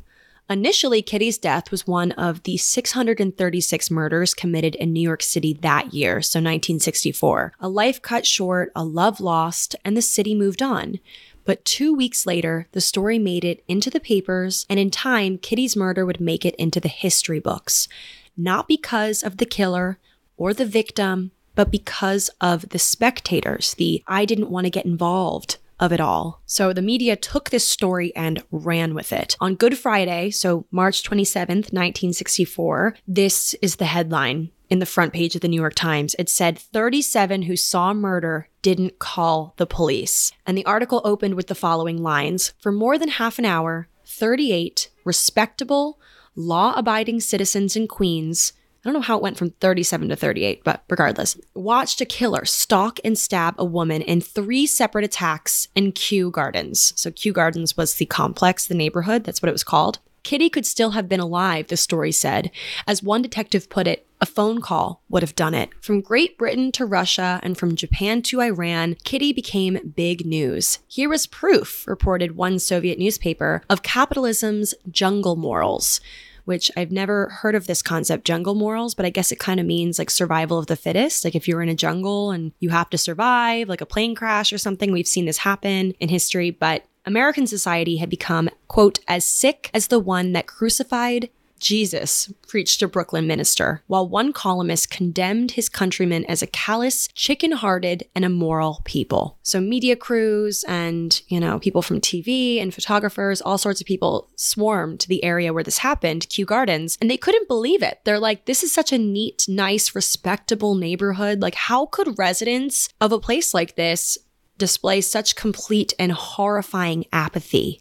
[0.48, 5.94] Initially, Kitty's death was one of the 636 murders committed in New York City that
[5.94, 7.54] year, so 1964.
[7.60, 11.00] A life cut short, a love lost, and the city moved on.
[11.46, 15.76] But two weeks later, the story made it into the papers, and in time, Kitty's
[15.76, 17.88] murder would make it into the history books.
[18.36, 19.98] Not because of the killer
[20.36, 25.58] or the victim, but because of the spectators, the I didn't want to get involved
[25.80, 26.40] of it all.
[26.46, 29.36] So the media took this story and ran with it.
[29.40, 35.34] On Good Friday, so March 27th, 1964, this is the headline in the front page
[35.34, 36.14] of the New York Times.
[36.18, 40.32] It said 37 who saw murder didn't call the police.
[40.46, 44.90] And the article opened with the following lines For more than half an hour, 38
[45.04, 45.98] respectable,
[46.34, 48.52] law abiding citizens in Queens
[48.84, 52.44] I don't know how it went from 37 to 38, but regardless, watched a killer
[52.44, 56.92] stalk and stab a woman in three separate attacks in Kew Gardens.
[56.94, 60.00] So, Kew Gardens was the complex, the neighborhood, that's what it was called.
[60.22, 62.50] Kitty could still have been alive, the story said.
[62.86, 65.70] As one detective put it, a phone call would have done it.
[65.82, 70.78] From Great Britain to Russia and from Japan to Iran, Kitty became big news.
[70.88, 76.00] Here was proof, reported one Soviet newspaper, of capitalism's jungle morals
[76.44, 79.66] which I've never heard of this concept, jungle morals, but I guess it kind of
[79.66, 81.24] means like survival of the fittest.
[81.24, 84.52] Like if you're in a jungle and you have to survive, like a plane crash
[84.52, 89.24] or something, we've seen this happen in history, but American society had become, quote, as
[89.24, 95.52] sick as the one that crucified Jesus, preached a Brooklyn minister, while one columnist condemned
[95.52, 99.38] his countrymen as a callous, chicken hearted, and immoral people.
[99.42, 104.28] So, media crews and, you know, people from TV and photographers, all sorts of people
[104.36, 108.00] swarmed to the area where this happened, Kew Gardens, and they couldn't believe it.
[108.04, 111.40] They're like, this is such a neat, nice, respectable neighborhood.
[111.40, 114.18] Like, how could residents of a place like this
[114.58, 117.80] display such complete and horrifying apathy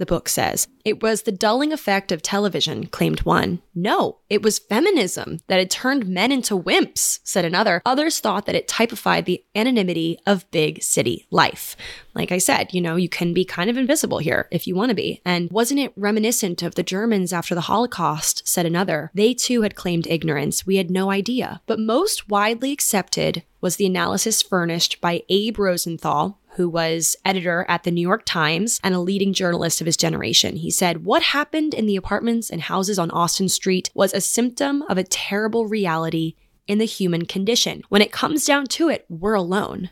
[0.00, 0.66] the book says.
[0.84, 3.60] It was the dulling effect of television, claimed one.
[3.74, 7.80] No, it was feminism that had turned men into wimps, said another.
[7.86, 11.76] Others thought that it typified the anonymity of big city life.
[12.14, 14.88] Like I said, you know, you can be kind of invisible here if you want
[14.88, 15.20] to be.
[15.24, 19.10] And wasn't it reminiscent of the Germans after the Holocaust, said another.
[19.14, 20.66] They too had claimed ignorance.
[20.66, 21.60] We had no idea.
[21.66, 27.84] But most widely accepted was the analysis furnished by Abe Rosenthal, who was editor at
[27.84, 30.56] the New York Times and a leading journalist of his generation.
[30.56, 34.82] He said, What happened in the apartments and houses on Austin Street was a symptom
[34.82, 36.34] of a terrible reality
[36.66, 37.80] in the human condition.
[37.88, 39.88] When it comes down to it, we're alone.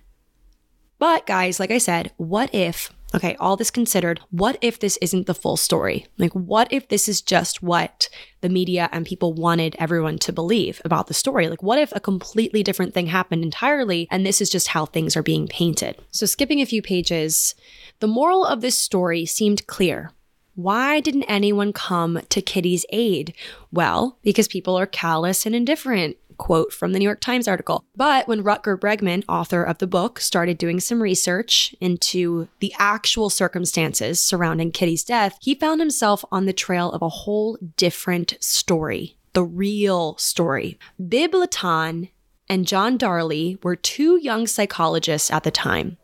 [0.98, 5.26] But, guys, like I said, what if Okay, all this considered, what if this isn't
[5.26, 6.06] the full story?
[6.18, 8.08] Like, what if this is just what
[8.42, 11.48] the media and people wanted everyone to believe about the story?
[11.48, 15.16] Like, what if a completely different thing happened entirely and this is just how things
[15.16, 15.96] are being painted?
[16.10, 17.54] So, skipping a few pages,
[18.00, 20.12] the moral of this story seemed clear.
[20.54, 23.32] Why didn't anyone come to Kitty's aid?
[23.72, 27.84] Well, because people are callous and indifferent quote from the New York Times article.
[27.94, 33.28] But when Rutger Bregman, author of the book, started doing some research into the actual
[33.28, 39.16] circumstances surrounding Kitty's death, he found himself on the trail of a whole different story.
[39.34, 40.78] The real story.
[41.08, 42.10] Bibb Latané
[42.48, 45.98] and John Darley were two young psychologists at the time.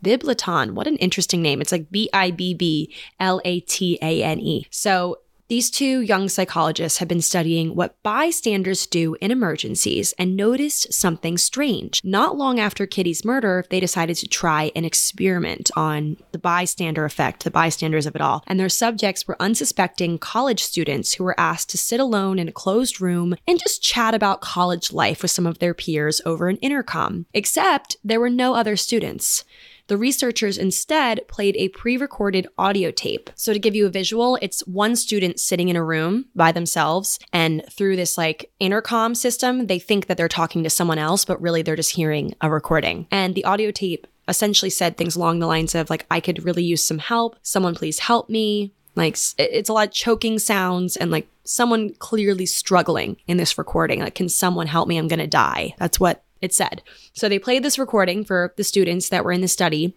[0.00, 1.60] Bibb Latané, what an interesting name.
[1.60, 4.66] It's like B I B B L A T A N E.
[4.70, 5.18] So
[5.52, 11.36] these two young psychologists have been studying what bystanders do in emergencies and noticed something
[11.36, 12.00] strange.
[12.02, 17.44] Not long after Kitty's murder, they decided to try an experiment on the bystander effect,
[17.44, 18.42] the bystanders of it all.
[18.46, 22.52] And their subjects were unsuspecting college students who were asked to sit alone in a
[22.52, 26.56] closed room and just chat about college life with some of their peers over an
[26.62, 27.26] intercom.
[27.34, 29.44] Except there were no other students.
[29.88, 33.30] The researchers instead played a pre recorded audio tape.
[33.34, 37.18] So, to give you a visual, it's one student sitting in a room by themselves,
[37.32, 41.40] and through this like intercom system, they think that they're talking to someone else, but
[41.40, 43.06] really they're just hearing a recording.
[43.10, 46.64] And the audio tape essentially said things along the lines of, like, I could really
[46.64, 47.36] use some help.
[47.42, 48.72] Someone please help me.
[48.94, 54.00] Like, it's a lot of choking sounds and like someone clearly struggling in this recording.
[54.00, 54.98] Like, can someone help me?
[54.98, 55.74] I'm going to die.
[55.78, 56.82] That's what it said.
[57.14, 59.96] So they played this recording for the students that were in the study.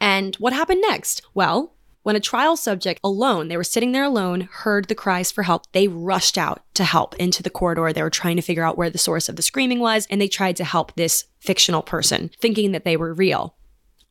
[0.00, 1.22] And what happened next?
[1.34, 1.72] Well,
[2.06, 5.64] when a trial subject alone, they were sitting there alone, heard the cries for help,
[5.72, 7.92] they rushed out to help into the corridor.
[7.92, 10.28] They were trying to figure out where the source of the screaming was, and they
[10.28, 13.56] tried to help this fictional person, thinking that they were real.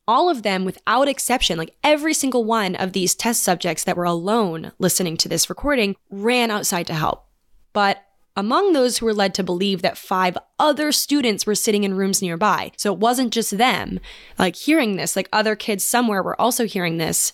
[0.06, 4.04] All of them, without exception, like every single one of these test subjects that were
[4.04, 7.26] alone listening to this recording, ran outside to help.
[7.72, 8.04] But
[8.36, 12.20] among those who were led to believe that five other students were sitting in rooms
[12.20, 12.72] nearby.
[12.76, 13.98] So it wasn't just them,
[14.38, 17.32] like hearing this, like other kids somewhere were also hearing this.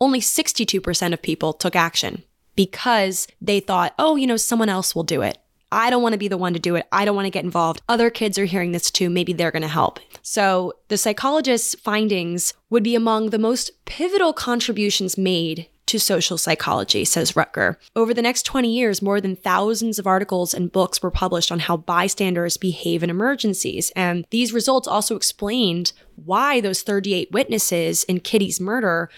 [0.00, 2.22] Only 62% of people took action
[2.56, 5.38] because they thought, oh, you know, someone else will do it.
[5.72, 6.86] I don't want to be the one to do it.
[6.92, 7.82] I don't want to get involved.
[7.88, 9.10] Other kids are hearing this too.
[9.10, 9.98] Maybe they're going to help.
[10.22, 17.04] So the psychologist's findings would be among the most pivotal contributions made to social psychology,
[17.04, 17.76] says Rutger.
[17.94, 21.60] Over the next 20 years, more than thousands of articles and books were published on
[21.60, 23.90] how bystanders behave in emergencies.
[23.94, 29.10] And these results also explained why those 38 witnesses in Kitty's murder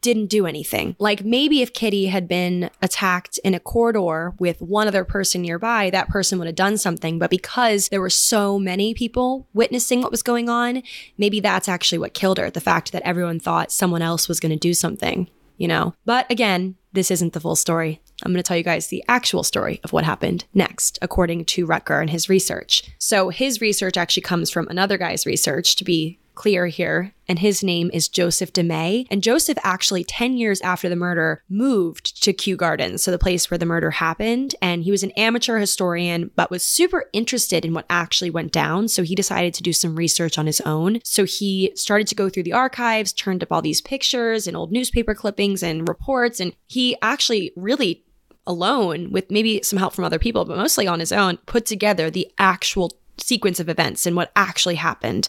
[0.00, 0.96] didn't do anything.
[0.98, 5.90] Like maybe if Kitty had been attacked in a corridor with one other person nearby,
[5.90, 7.18] that person would have done something.
[7.18, 10.82] But because there were so many people witnessing what was going on,
[11.16, 12.50] maybe that's actually what killed her.
[12.50, 15.28] The fact that everyone thought someone else was going to do something
[15.58, 15.94] you know?
[16.04, 18.00] But again, this isn't the full story.
[18.22, 21.66] I'm going to tell you guys the actual story of what happened next, according to
[21.66, 22.82] Rutger and his research.
[22.98, 27.64] So, his research actually comes from another guy's research, to be clear here, and his
[27.64, 29.08] name is Joseph DeMay.
[29.10, 33.50] And Joseph actually, 10 years after the murder, moved to Kew Gardens, so the place
[33.50, 34.54] where the murder happened.
[34.62, 38.86] And he was an amateur historian, but was super interested in what actually went down.
[38.86, 41.00] So he decided to do some research on his own.
[41.02, 44.70] So he started to go through the archives, turned up all these pictures and old
[44.70, 46.38] newspaper clippings and reports.
[46.38, 48.04] And he actually really
[48.46, 52.10] alone, with maybe some help from other people, but mostly on his own, put together
[52.10, 55.28] the actual sequence of events and what actually happened.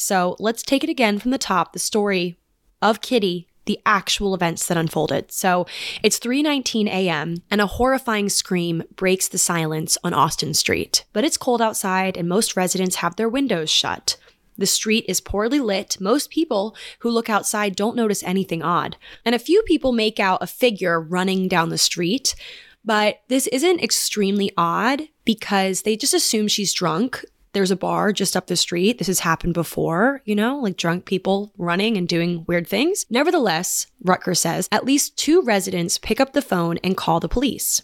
[0.00, 2.38] So let's take it again from the top the story
[2.80, 5.30] of Kitty the actual events that unfolded.
[5.30, 5.66] So
[6.02, 7.36] it's 3:19 a.m.
[7.50, 11.04] and a horrifying scream breaks the silence on Austin Street.
[11.12, 14.16] But it's cold outside and most residents have their windows shut.
[14.56, 16.00] The street is poorly lit.
[16.00, 18.96] Most people who look outside don't notice anything odd.
[19.24, 22.34] And a few people make out a figure running down the street.
[22.82, 27.22] But this isn't extremely odd because they just assume she's drunk
[27.52, 28.98] there's a bar just up the street.
[28.98, 33.06] This has happened before, you know, like drunk people running and doing weird things.
[33.10, 37.82] Nevertheless, Rutger says at least two residents pick up the phone and call the police.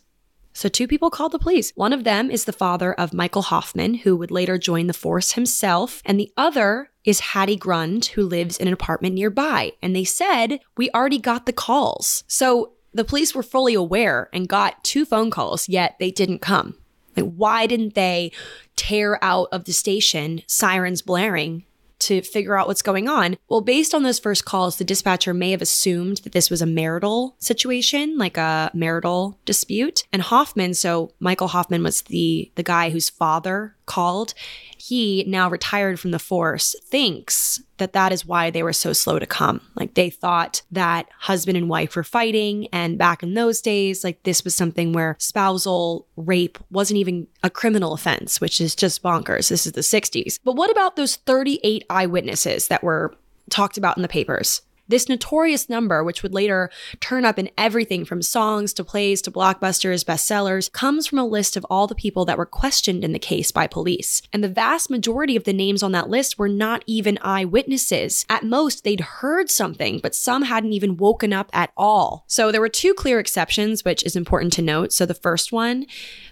[0.52, 1.70] So, two people called the police.
[1.74, 5.32] One of them is the father of Michael Hoffman, who would later join the force
[5.32, 9.72] himself, and the other is Hattie Grund, who lives in an apartment nearby.
[9.82, 12.24] And they said, We already got the calls.
[12.26, 16.78] So, the police were fully aware and got two phone calls, yet they didn't come.
[17.16, 18.32] Like, why didn't they
[18.76, 21.64] tear out of the station, sirens blaring,
[21.98, 23.36] to figure out what's going on.
[23.48, 26.66] Well, based on those first calls, the dispatcher may have assumed that this was a
[26.66, 30.04] marital situation, like a marital dispute.
[30.12, 34.34] And Hoffman, so Michael Hoffman was the the guy whose father called.
[34.76, 39.18] He, now retired from the force, thinks that that is why they were so slow
[39.18, 39.60] to come.
[39.74, 42.68] Like they thought that husband and wife were fighting.
[42.72, 47.50] And back in those days, like this was something where spousal rape wasn't even a
[47.50, 49.48] criminal offense, which is just bonkers.
[49.48, 50.38] This is the 60s.
[50.44, 53.14] But what about those 38 eyewitnesses that were
[53.50, 54.62] talked about in the papers?
[54.88, 56.70] This notorious number, which would later
[57.00, 61.56] turn up in everything from songs to plays to blockbusters, bestsellers, comes from a list
[61.56, 64.22] of all the people that were questioned in the case by police.
[64.32, 68.24] And the vast majority of the names on that list were not even eyewitnesses.
[68.28, 72.24] At most, they'd heard something, but some hadn't even woken up at all.
[72.28, 74.92] So there were two clear exceptions, which is important to note.
[74.92, 75.86] So the first one,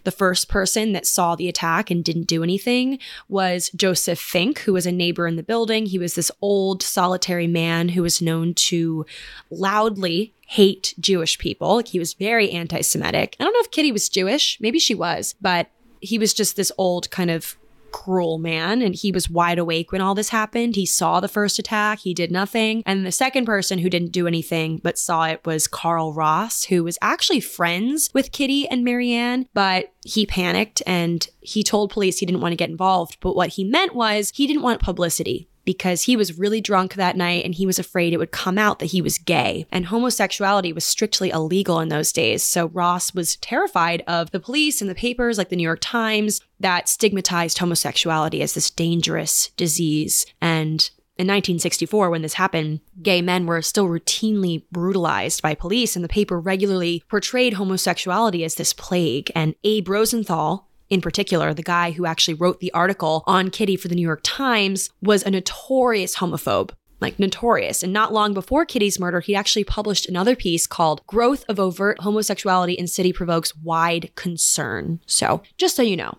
[0.04, 2.98] the first person that saw the attack and didn't do anything
[3.28, 5.86] was Joseph Fink, who was a neighbor in the building.
[5.86, 9.06] He was this old, solitary man who was known to
[9.50, 11.76] loudly hate Jewish people.
[11.76, 13.36] Like he was very anti Semitic.
[13.40, 15.68] I don't know if Kitty was Jewish, maybe she was, but
[16.00, 17.56] he was just this old kind of
[17.94, 20.74] cruel man and he was wide awake when all this happened.
[20.74, 22.82] He saw the first attack, he did nothing.
[22.84, 26.82] And the second person who didn't do anything but saw it was Carl Ross, who
[26.82, 32.26] was actually friends with Kitty and Marianne, but he panicked and he told police he
[32.26, 33.18] didn't want to get involved.
[33.20, 37.16] But what he meant was he didn't want publicity because he was really drunk that
[37.16, 39.66] night and he was afraid it would come out that he was gay.
[39.70, 42.42] And homosexuality was strictly illegal in those days.
[42.42, 46.40] So Ross was terrified of the police and the papers like the New York Times
[46.60, 50.26] that stigmatized homosexuality as this dangerous disease.
[50.40, 56.04] And in 1964, when this happened, gay men were still routinely brutalized by police, and
[56.04, 59.30] the paper regularly portrayed homosexuality as this plague.
[59.32, 63.88] And Abe Rosenthal, in particular, the guy who actually wrote the article on Kitty for
[63.88, 66.70] the New York Times, was a notorious homophobe.
[67.00, 67.82] Like notorious.
[67.82, 72.00] And not long before Kitty's murder, he actually published another piece called Growth of Overt
[72.00, 75.00] Homosexuality in City Provokes Wide Concern.
[75.04, 76.16] So, just so you know,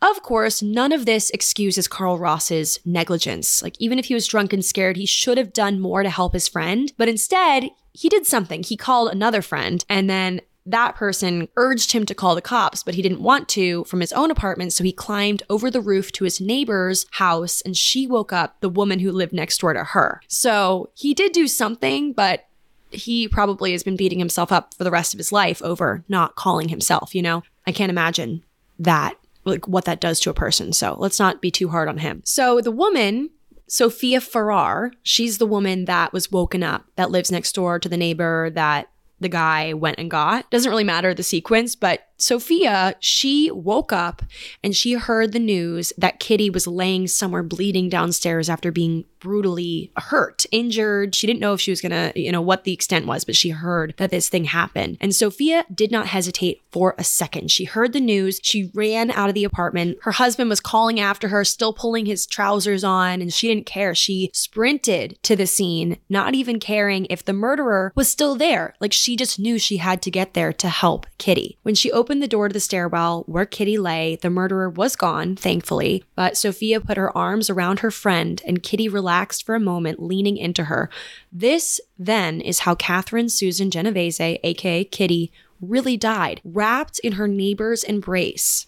[0.00, 3.62] of course, none of this excuses Carl Ross's negligence.
[3.62, 6.32] Like, even if he was drunk and scared, he should have done more to help
[6.32, 6.92] his friend.
[6.96, 8.62] But instead, he did something.
[8.62, 12.94] He called another friend, and then that person urged him to call the cops, but
[12.94, 14.72] he didn't want to from his own apartment.
[14.72, 18.68] So he climbed over the roof to his neighbor's house and she woke up the
[18.68, 20.20] woman who lived next door to her.
[20.26, 22.46] So he did do something, but
[22.90, 26.34] he probably has been beating himself up for the rest of his life over not
[26.34, 27.42] calling himself, you know?
[27.66, 28.44] I can't imagine
[28.78, 30.72] that, like what that does to a person.
[30.72, 32.22] So let's not be too hard on him.
[32.24, 33.30] So the woman
[33.68, 37.96] Sophia Farrar, she's the woman that was woken up, that lives next door to the
[37.96, 38.88] neighbor that
[39.20, 40.50] the guy went and got.
[40.50, 44.22] Doesn't really matter the sequence, but Sophia, she woke up
[44.62, 49.90] and she heard the news that Kitty was laying somewhere bleeding downstairs after being brutally
[49.96, 51.14] hurt, injured.
[51.14, 53.50] She didn't know if she was gonna, you know, what the extent was, but she
[53.50, 54.98] heard that this thing happened.
[55.00, 57.50] And Sophia did not hesitate for a second.
[57.50, 58.38] She heard the news.
[58.42, 59.98] She ran out of the apartment.
[60.02, 63.96] Her husband was calling after her, still pulling his trousers on, and she didn't care.
[63.96, 68.74] She sprinted to the scene, not even caring if the murderer was still there.
[68.80, 71.58] Like she just knew she had to get there to help Kitty.
[71.62, 75.36] When she opened the door to the stairwell where Kitty lay, the murderer was gone,
[75.36, 80.02] thankfully, but Sophia put her arms around her friend and Kitty relaxed for a moment,
[80.02, 80.88] leaning into her.
[81.32, 87.84] This then is how Catherine Susan Genovese, aka Kitty, really died, wrapped in her neighbor's
[87.84, 88.66] embrace.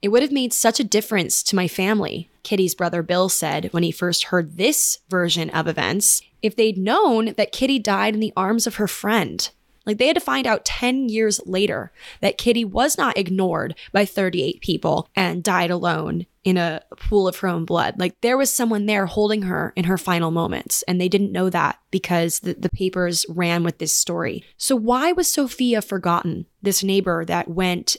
[0.00, 3.82] It would have made such a difference to my family, Kitty's brother Bill said when
[3.82, 8.32] he first heard this version of events, if they'd known that Kitty died in the
[8.36, 9.50] arms of her friend.
[9.88, 14.04] Like they had to find out 10 years later that Kitty was not ignored by
[14.04, 17.98] 38 people and died alone in a pool of her own blood.
[17.98, 21.48] Like there was someone there holding her in her final moments, and they didn't know
[21.48, 24.44] that because the, the papers ran with this story.
[24.58, 26.44] So, why was Sophia forgotten?
[26.60, 27.96] This neighbor that went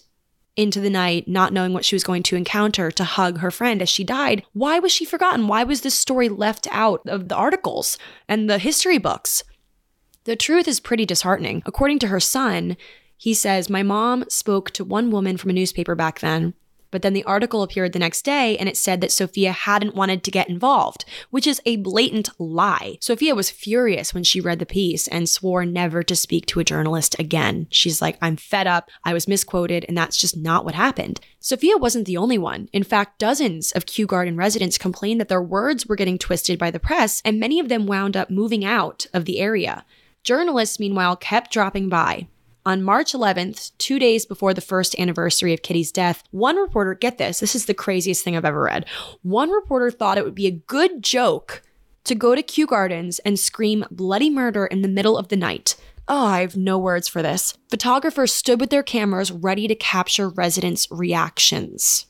[0.56, 3.82] into the night, not knowing what she was going to encounter, to hug her friend
[3.82, 4.44] as she died.
[4.54, 5.48] Why was she forgotten?
[5.48, 9.44] Why was this story left out of the articles and the history books?
[10.26, 11.63] The truth is pretty disheartening.
[11.65, 12.78] According to her son,
[13.17, 16.53] he says, My mom spoke to one woman from a newspaper back then
[16.91, 20.24] but then the article appeared the next day and it said that Sophia hadn't wanted
[20.24, 22.97] to get involved, which is a blatant lie.
[23.01, 26.63] Sophia was furious when she read the piece and swore never to speak to a
[26.63, 27.67] journalist again.
[27.70, 28.89] She's like, I'm fed up.
[29.03, 31.20] I was misquoted, and that's just not what happened.
[31.39, 32.70] Sophia wasn't the only one.
[32.74, 36.72] In fact, dozens of Kew Garden residents complained that their words were getting twisted by
[36.72, 39.86] the press, and many of them wound up moving out of the area.
[40.24, 42.28] Journalists, meanwhile, kept dropping by.
[42.65, 47.17] On March 11th, two days before the first anniversary of Kitty's death, one reporter, get
[47.17, 48.86] this, this is the craziest thing I've ever read.
[49.24, 51.63] One reporter thought it would be a good joke
[52.03, 55.76] to go to Kew Gardens and scream bloody murder in the middle of the night.
[56.07, 57.57] Oh, I have no words for this.
[57.70, 62.07] Photographers stood with their cameras ready to capture residents' reactions.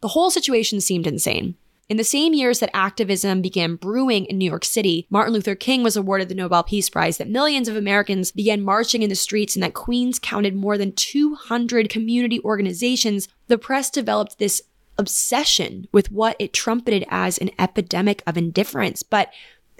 [0.00, 1.56] The whole situation seemed insane.
[1.90, 5.82] In the same years that activism began brewing in New York City, Martin Luther King
[5.82, 9.56] was awarded the Nobel Peace Prize, that millions of Americans began marching in the streets,
[9.56, 14.62] and that Queens counted more than 200 community organizations, the press developed this
[14.98, 19.02] obsession with what it trumpeted as an epidemic of indifference.
[19.02, 19.32] But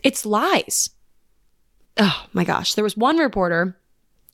[0.03, 0.91] it's lies.
[1.97, 2.75] Oh my gosh.
[2.75, 3.79] There was one reporter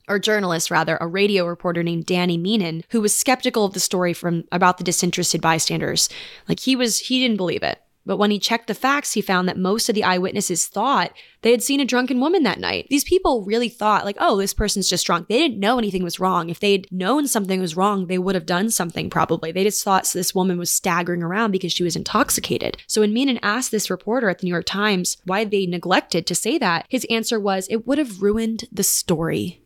[0.07, 4.13] or journalist rather, a radio reporter named Danny Meenan, who was skeptical of the story
[4.13, 6.09] from about the disinterested bystanders.
[6.47, 7.81] Like he was, he didn't believe it.
[8.07, 11.51] But when he checked the facts, he found that most of the eyewitnesses thought they
[11.51, 12.87] had seen a drunken woman that night.
[12.89, 15.27] These people really thought, like, oh, this person's just drunk.
[15.27, 16.49] They didn't know anything was wrong.
[16.49, 19.51] If they'd known something was wrong, they would have done something probably.
[19.51, 22.77] They just thought this woman was staggering around because she was intoxicated.
[22.87, 26.35] So when Meenan asked this reporter at the New York Times why they neglected to
[26.35, 29.61] say that, his answer was, it would have ruined the story.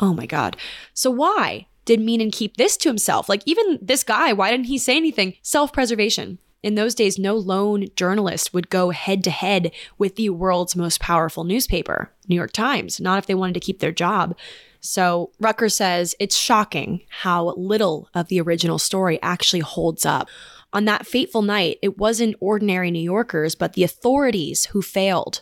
[0.00, 0.56] Oh my God.
[0.94, 3.28] So why did Meenan keep this to himself?
[3.28, 5.34] Like, even this guy, why didn't he say anything?
[5.42, 6.38] Self preservation.
[6.62, 11.00] In those days, no lone journalist would go head to head with the world's most
[11.00, 14.36] powerful newspaper, New York Times, not if they wanted to keep their job.
[14.80, 20.28] So Rutger says it's shocking how little of the original story actually holds up.
[20.72, 25.40] On that fateful night, it wasn't ordinary New Yorkers, but the authorities who failed.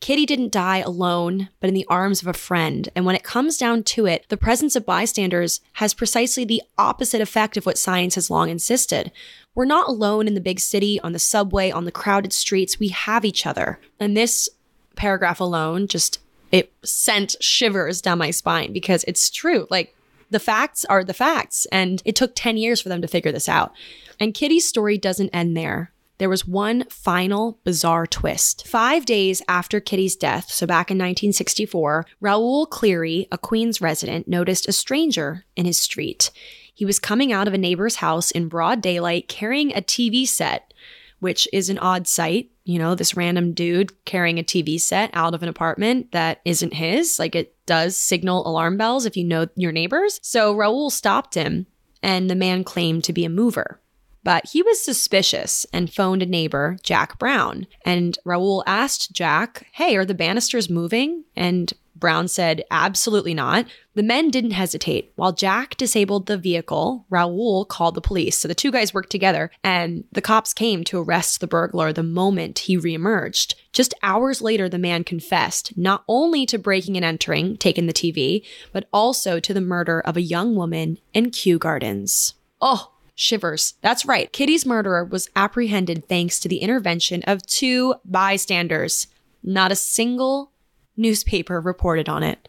[0.00, 2.88] Kitty didn't die alone, but in the arms of a friend.
[2.96, 7.20] And when it comes down to it, the presence of bystanders has precisely the opposite
[7.20, 9.12] effect of what science has long insisted.
[9.54, 12.80] We're not alone in the big city, on the subway, on the crowded streets.
[12.80, 13.78] We have each other.
[13.98, 14.48] And this
[14.96, 16.18] paragraph alone just
[16.50, 19.66] it sent shivers down my spine because it's true.
[19.70, 19.94] Like
[20.30, 23.48] the facts are the facts, and it took 10 years for them to figure this
[23.48, 23.72] out.
[24.18, 28.68] And Kitty's story doesn't end there there was one final bizarre twist.
[28.68, 34.68] Five days after Kitty's death, so back in 1964, Raoul Cleary, a Queens resident, noticed
[34.68, 36.30] a stranger in his street.
[36.74, 40.74] He was coming out of a neighbor's house in broad daylight carrying a TV set,
[41.20, 42.50] which is an odd sight.
[42.64, 46.74] You know, this random dude carrying a TV set out of an apartment that isn't
[46.74, 47.18] his.
[47.18, 50.20] Like it does signal alarm bells if you know your neighbors.
[50.22, 51.66] So Raoul stopped him,
[52.02, 53.80] and the man claimed to be a mover.
[54.22, 57.66] But he was suspicious and phoned a neighbor, Jack Brown.
[57.84, 61.24] And Raoul asked Jack, Hey, are the Bannisters moving?
[61.34, 63.66] And Brown said, absolutely not.
[63.94, 65.12] The men didn't hesitate.
[65.16, 68.38] While Jack disabled the vehicle, Raoul called the police.
[68.38, 72.02] So the two guys worked together, and the cops came to arrest the burglar the
[72.02, 73.54] moment he reemerged.
[73.72, 78.44] Just hours later, the man confessed not only to breaking and entering, taking the TV,
[78.72, 82.34] but also to the murder of a young woman in Kew Gardens.
[82.60, 82.89] Oh,
[83.20, 83.74] shivers.
[83.82, 84.32] That's right.
[84.32, 89.06] Kitty's murderer was apprehended thanks to the intervention of two bystanders.
[89.42, 90.52] Not a single
[90.96, 92.48] newspaper reported on it.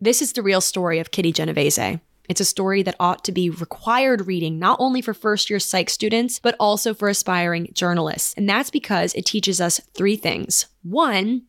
[0.00, 1.98] This is the real story of Kitty Genovese.
[2.28, 5.90] It's a story that ought to be required reading, not only for first year psych
[5.90, 8.34] students, but also for aspiring journalists.
[8.36, 10.66] And that's because it teaches us three things.
[10.82, 11.42] One,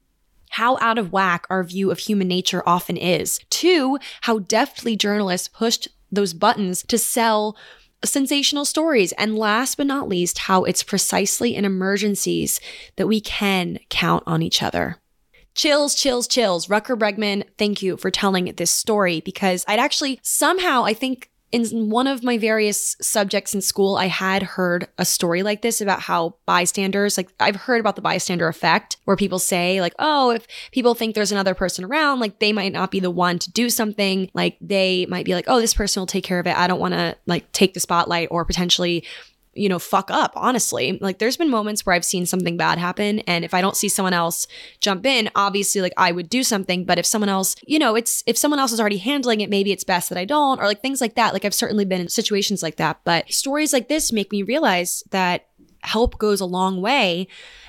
[0.49, 3.39] how out of whack our view of human nature often is.
[3.49, 7.55] Two, how deftly journalists pushed those buttons to sell
[8.03, 9.11] sensational stories.
[9.13, 12.59] And last but not least, how it's precisely in emergencies
[12.97, 14.97] that we can count on each other.
[15.55, 16.68] Chills, chills, chills.
[16.68, 21.89] Rutger Bregman, thank you for telling this story because I'd actually somehow, I think in
[21.89, 26.01] one of my various subjects in school, I had heard a story like this about
[26.01, 30.45] how bystanders, like I've heard about the bystander effect, where people say, like, oh, if
[30.72, 33.70] people think there's another person around, like they might not be the one to do
[33.70, 34.30] something.
[34.34, 36.58] Like they might be like, oh, this person will take care of it.
[36.58, 39.06] I don't want to like take the spotlight or potentially
[39.56, 40.97] you know, fuck up, honestly.
[41.01, 43.89] Like there's been moments where I've seen something bad happen and if I don't see
[43.89, 44.47] someone else
[44.82, 48.24] jump in, obviously like I would do something, but if someone else, you know, it's
[48.28, 50.82] if someone else is already handling it, maybe it's best that I don't or like
[50.82, 51.34] things like that.
[51.34, 55.03] Like I've certainly been in situations like that, but stories like this make me realize
[55.12, 55.47] that
[55.82, 57.28] help goes a long way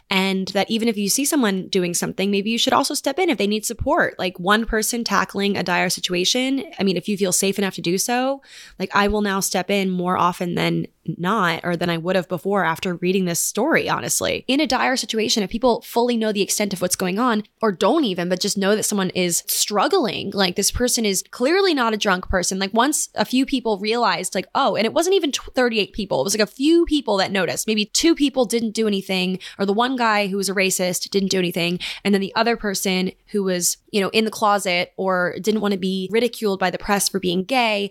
[0.09, 3.29] and that even if you see someone doing something, maybe you should also step in
[3.29, 4.17] if they need support.
[4.19, 6.65] Like one person tackling a dire situation.
[6.79, 8.41] I mean, if you feel safe enough to do so,
[8.79, 10.87] like I will now step in more often than
[11.19, 14.45] not or than I would have before after reading this story, honestly.
[14.49, 17.73] In a dire situation, if people fully know the extent of what's going on, or
[17.73, 21.95] don't even, but just know that someone is struggling, like this person is clearly not
[21.95, 22.59] a drunk person.
[22.59, 26.25] Like once a few people realized, like, oh, and it wasn't even 38 people, it
[26.25, 27.67] was like a few people that noticed.
[27.67, 31.31] Maybe two people didn't do anything, or the one guy who was a racist didn't
[31.31, 31.79] do anything.
[32.05, 35.73] And then the other person who was, you know, in the closet or didn't want
[35.73, 37.91] to be ridiculed by the press for being gay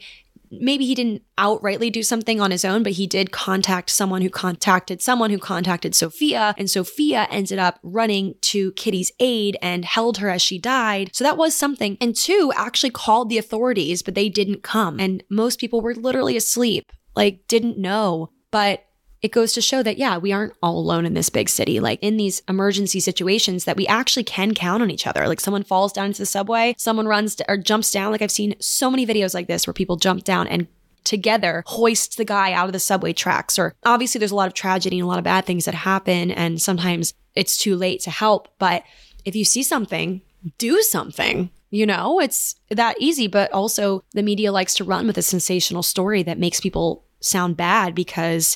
[0.51, 4.29] maybe he didn't outrightly do something on his own, but he did contact someone who
[4.29, 6.55] contacted someone who contacted Sophia.
[6.57, 11.11] And Sophia ended up running to Kitty's aid and held her as she died.
[11.13, 11.97] So that was something.
[11.99, 14.99] And two, actually called the authorities, but they didn't come.
[14.99, 18.29] And most people were literally asleep, like didn't know.
[18.51, 18.84] But
[19.25, 21.79] it goes to show that, yeah, we aren't all alone in this big city.
[21.79, 25.27] Like in these emergency situations, that we actually can count on each other.
[25.27, 28.11] Like someone falls down into the subway, someone runs or jumps down.
[28.11, 30.67] Like I've seen so many videos like this where people jump down and
[31.03, 33.57] together hoist the guy out of the subway tracks.
[33.57, 36.29] Or obviously, there's a lot of tragedy and a lot of bad things that happen,
[36.29, 38.47] and sometimes it's too late to help.
[38.59, 38.83] But
[39.25, 40.21] if you see something,
[40.59, 41.49] do something.
[41.71, 45.81] You know, it's that easy, but also the media likes to run with a sensational
[45.81, 48.55] story that makes people sound bad because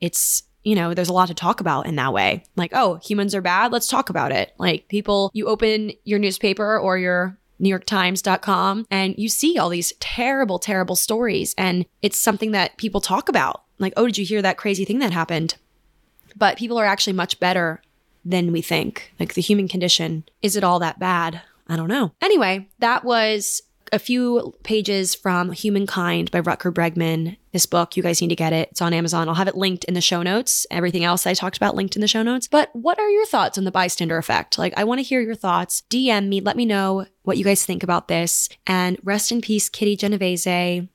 [0.00, 2.44] it's you know, there's a lot to talk about in that way.
[2.56, 3.72] Like, oh, humans are bad.
[3.72, 4.52] Let's talk about it.
[4.58, 10.58] Like, people, you open your newspaper or your NewYorkTimes.com and you see all these terrible,
[10.58, 11.54] terrible stories.
[11.56, 13.64] And it's something that people talk about.
[13.78, 15.56] Like, oh, did you hear that crazy thing that happened?
[16.36, 17.82] But people are actually much better
[18.24, 19.12] than we think.
[19.18, 21.40] Like, the human condition, is it all that bad?
[21.68, 22.12] I don't know.
[22.20, 23.62] Anyway, that was
[23.92, 27.36] a few pages from Humankind by Rutger Bregman.
[27.52, 28.68] This book, you guys need to get it.
[28.70, 29.28] It's on Amazon.
[29.28, 30.66] I'll have it linked in the show notes.
[30.70, 32.48] Everything else I talked about linked in the show notes.
[32.48, 34.58] But what are your thoughts on the bystander effect?
[34.58, 35.82] Like, I want to hear your thoughts.
[35.90, 38.48] DM me, let me know what you guys think about this.
[38.66, 40.88] And rest in peace, Kitty Genovese.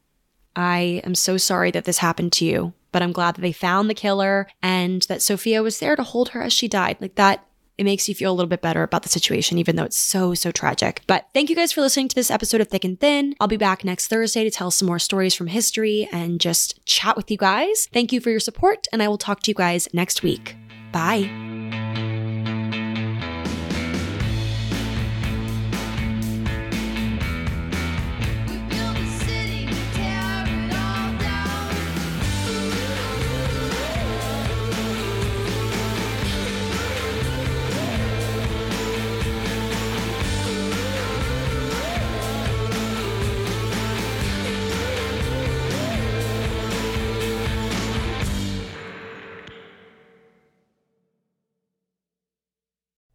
[0.56, 3.90] I am so sorry that this happened to you, but I'm glad that they found
[3.90, 6.98] the killer and that Sophia was there to hold her as she died.
[7.02, 7.46] Like, that
[7.78, 10.34] it makes you feel a little bit better about the situation, even though it's so,
[10.34, 11.02] so tragic.
[11.08, 13.36] But thank you guys for listening to this episode of Thick and Thin.
[13.40, 17.18] I'll be back next Thursday to tell some more stories from history and just chat
[17.18, 17.88] with you guys.
[17.92, 20.56] Thank you for your support, and I will talk to you guys next week.
[20.92, 22.05] Bye.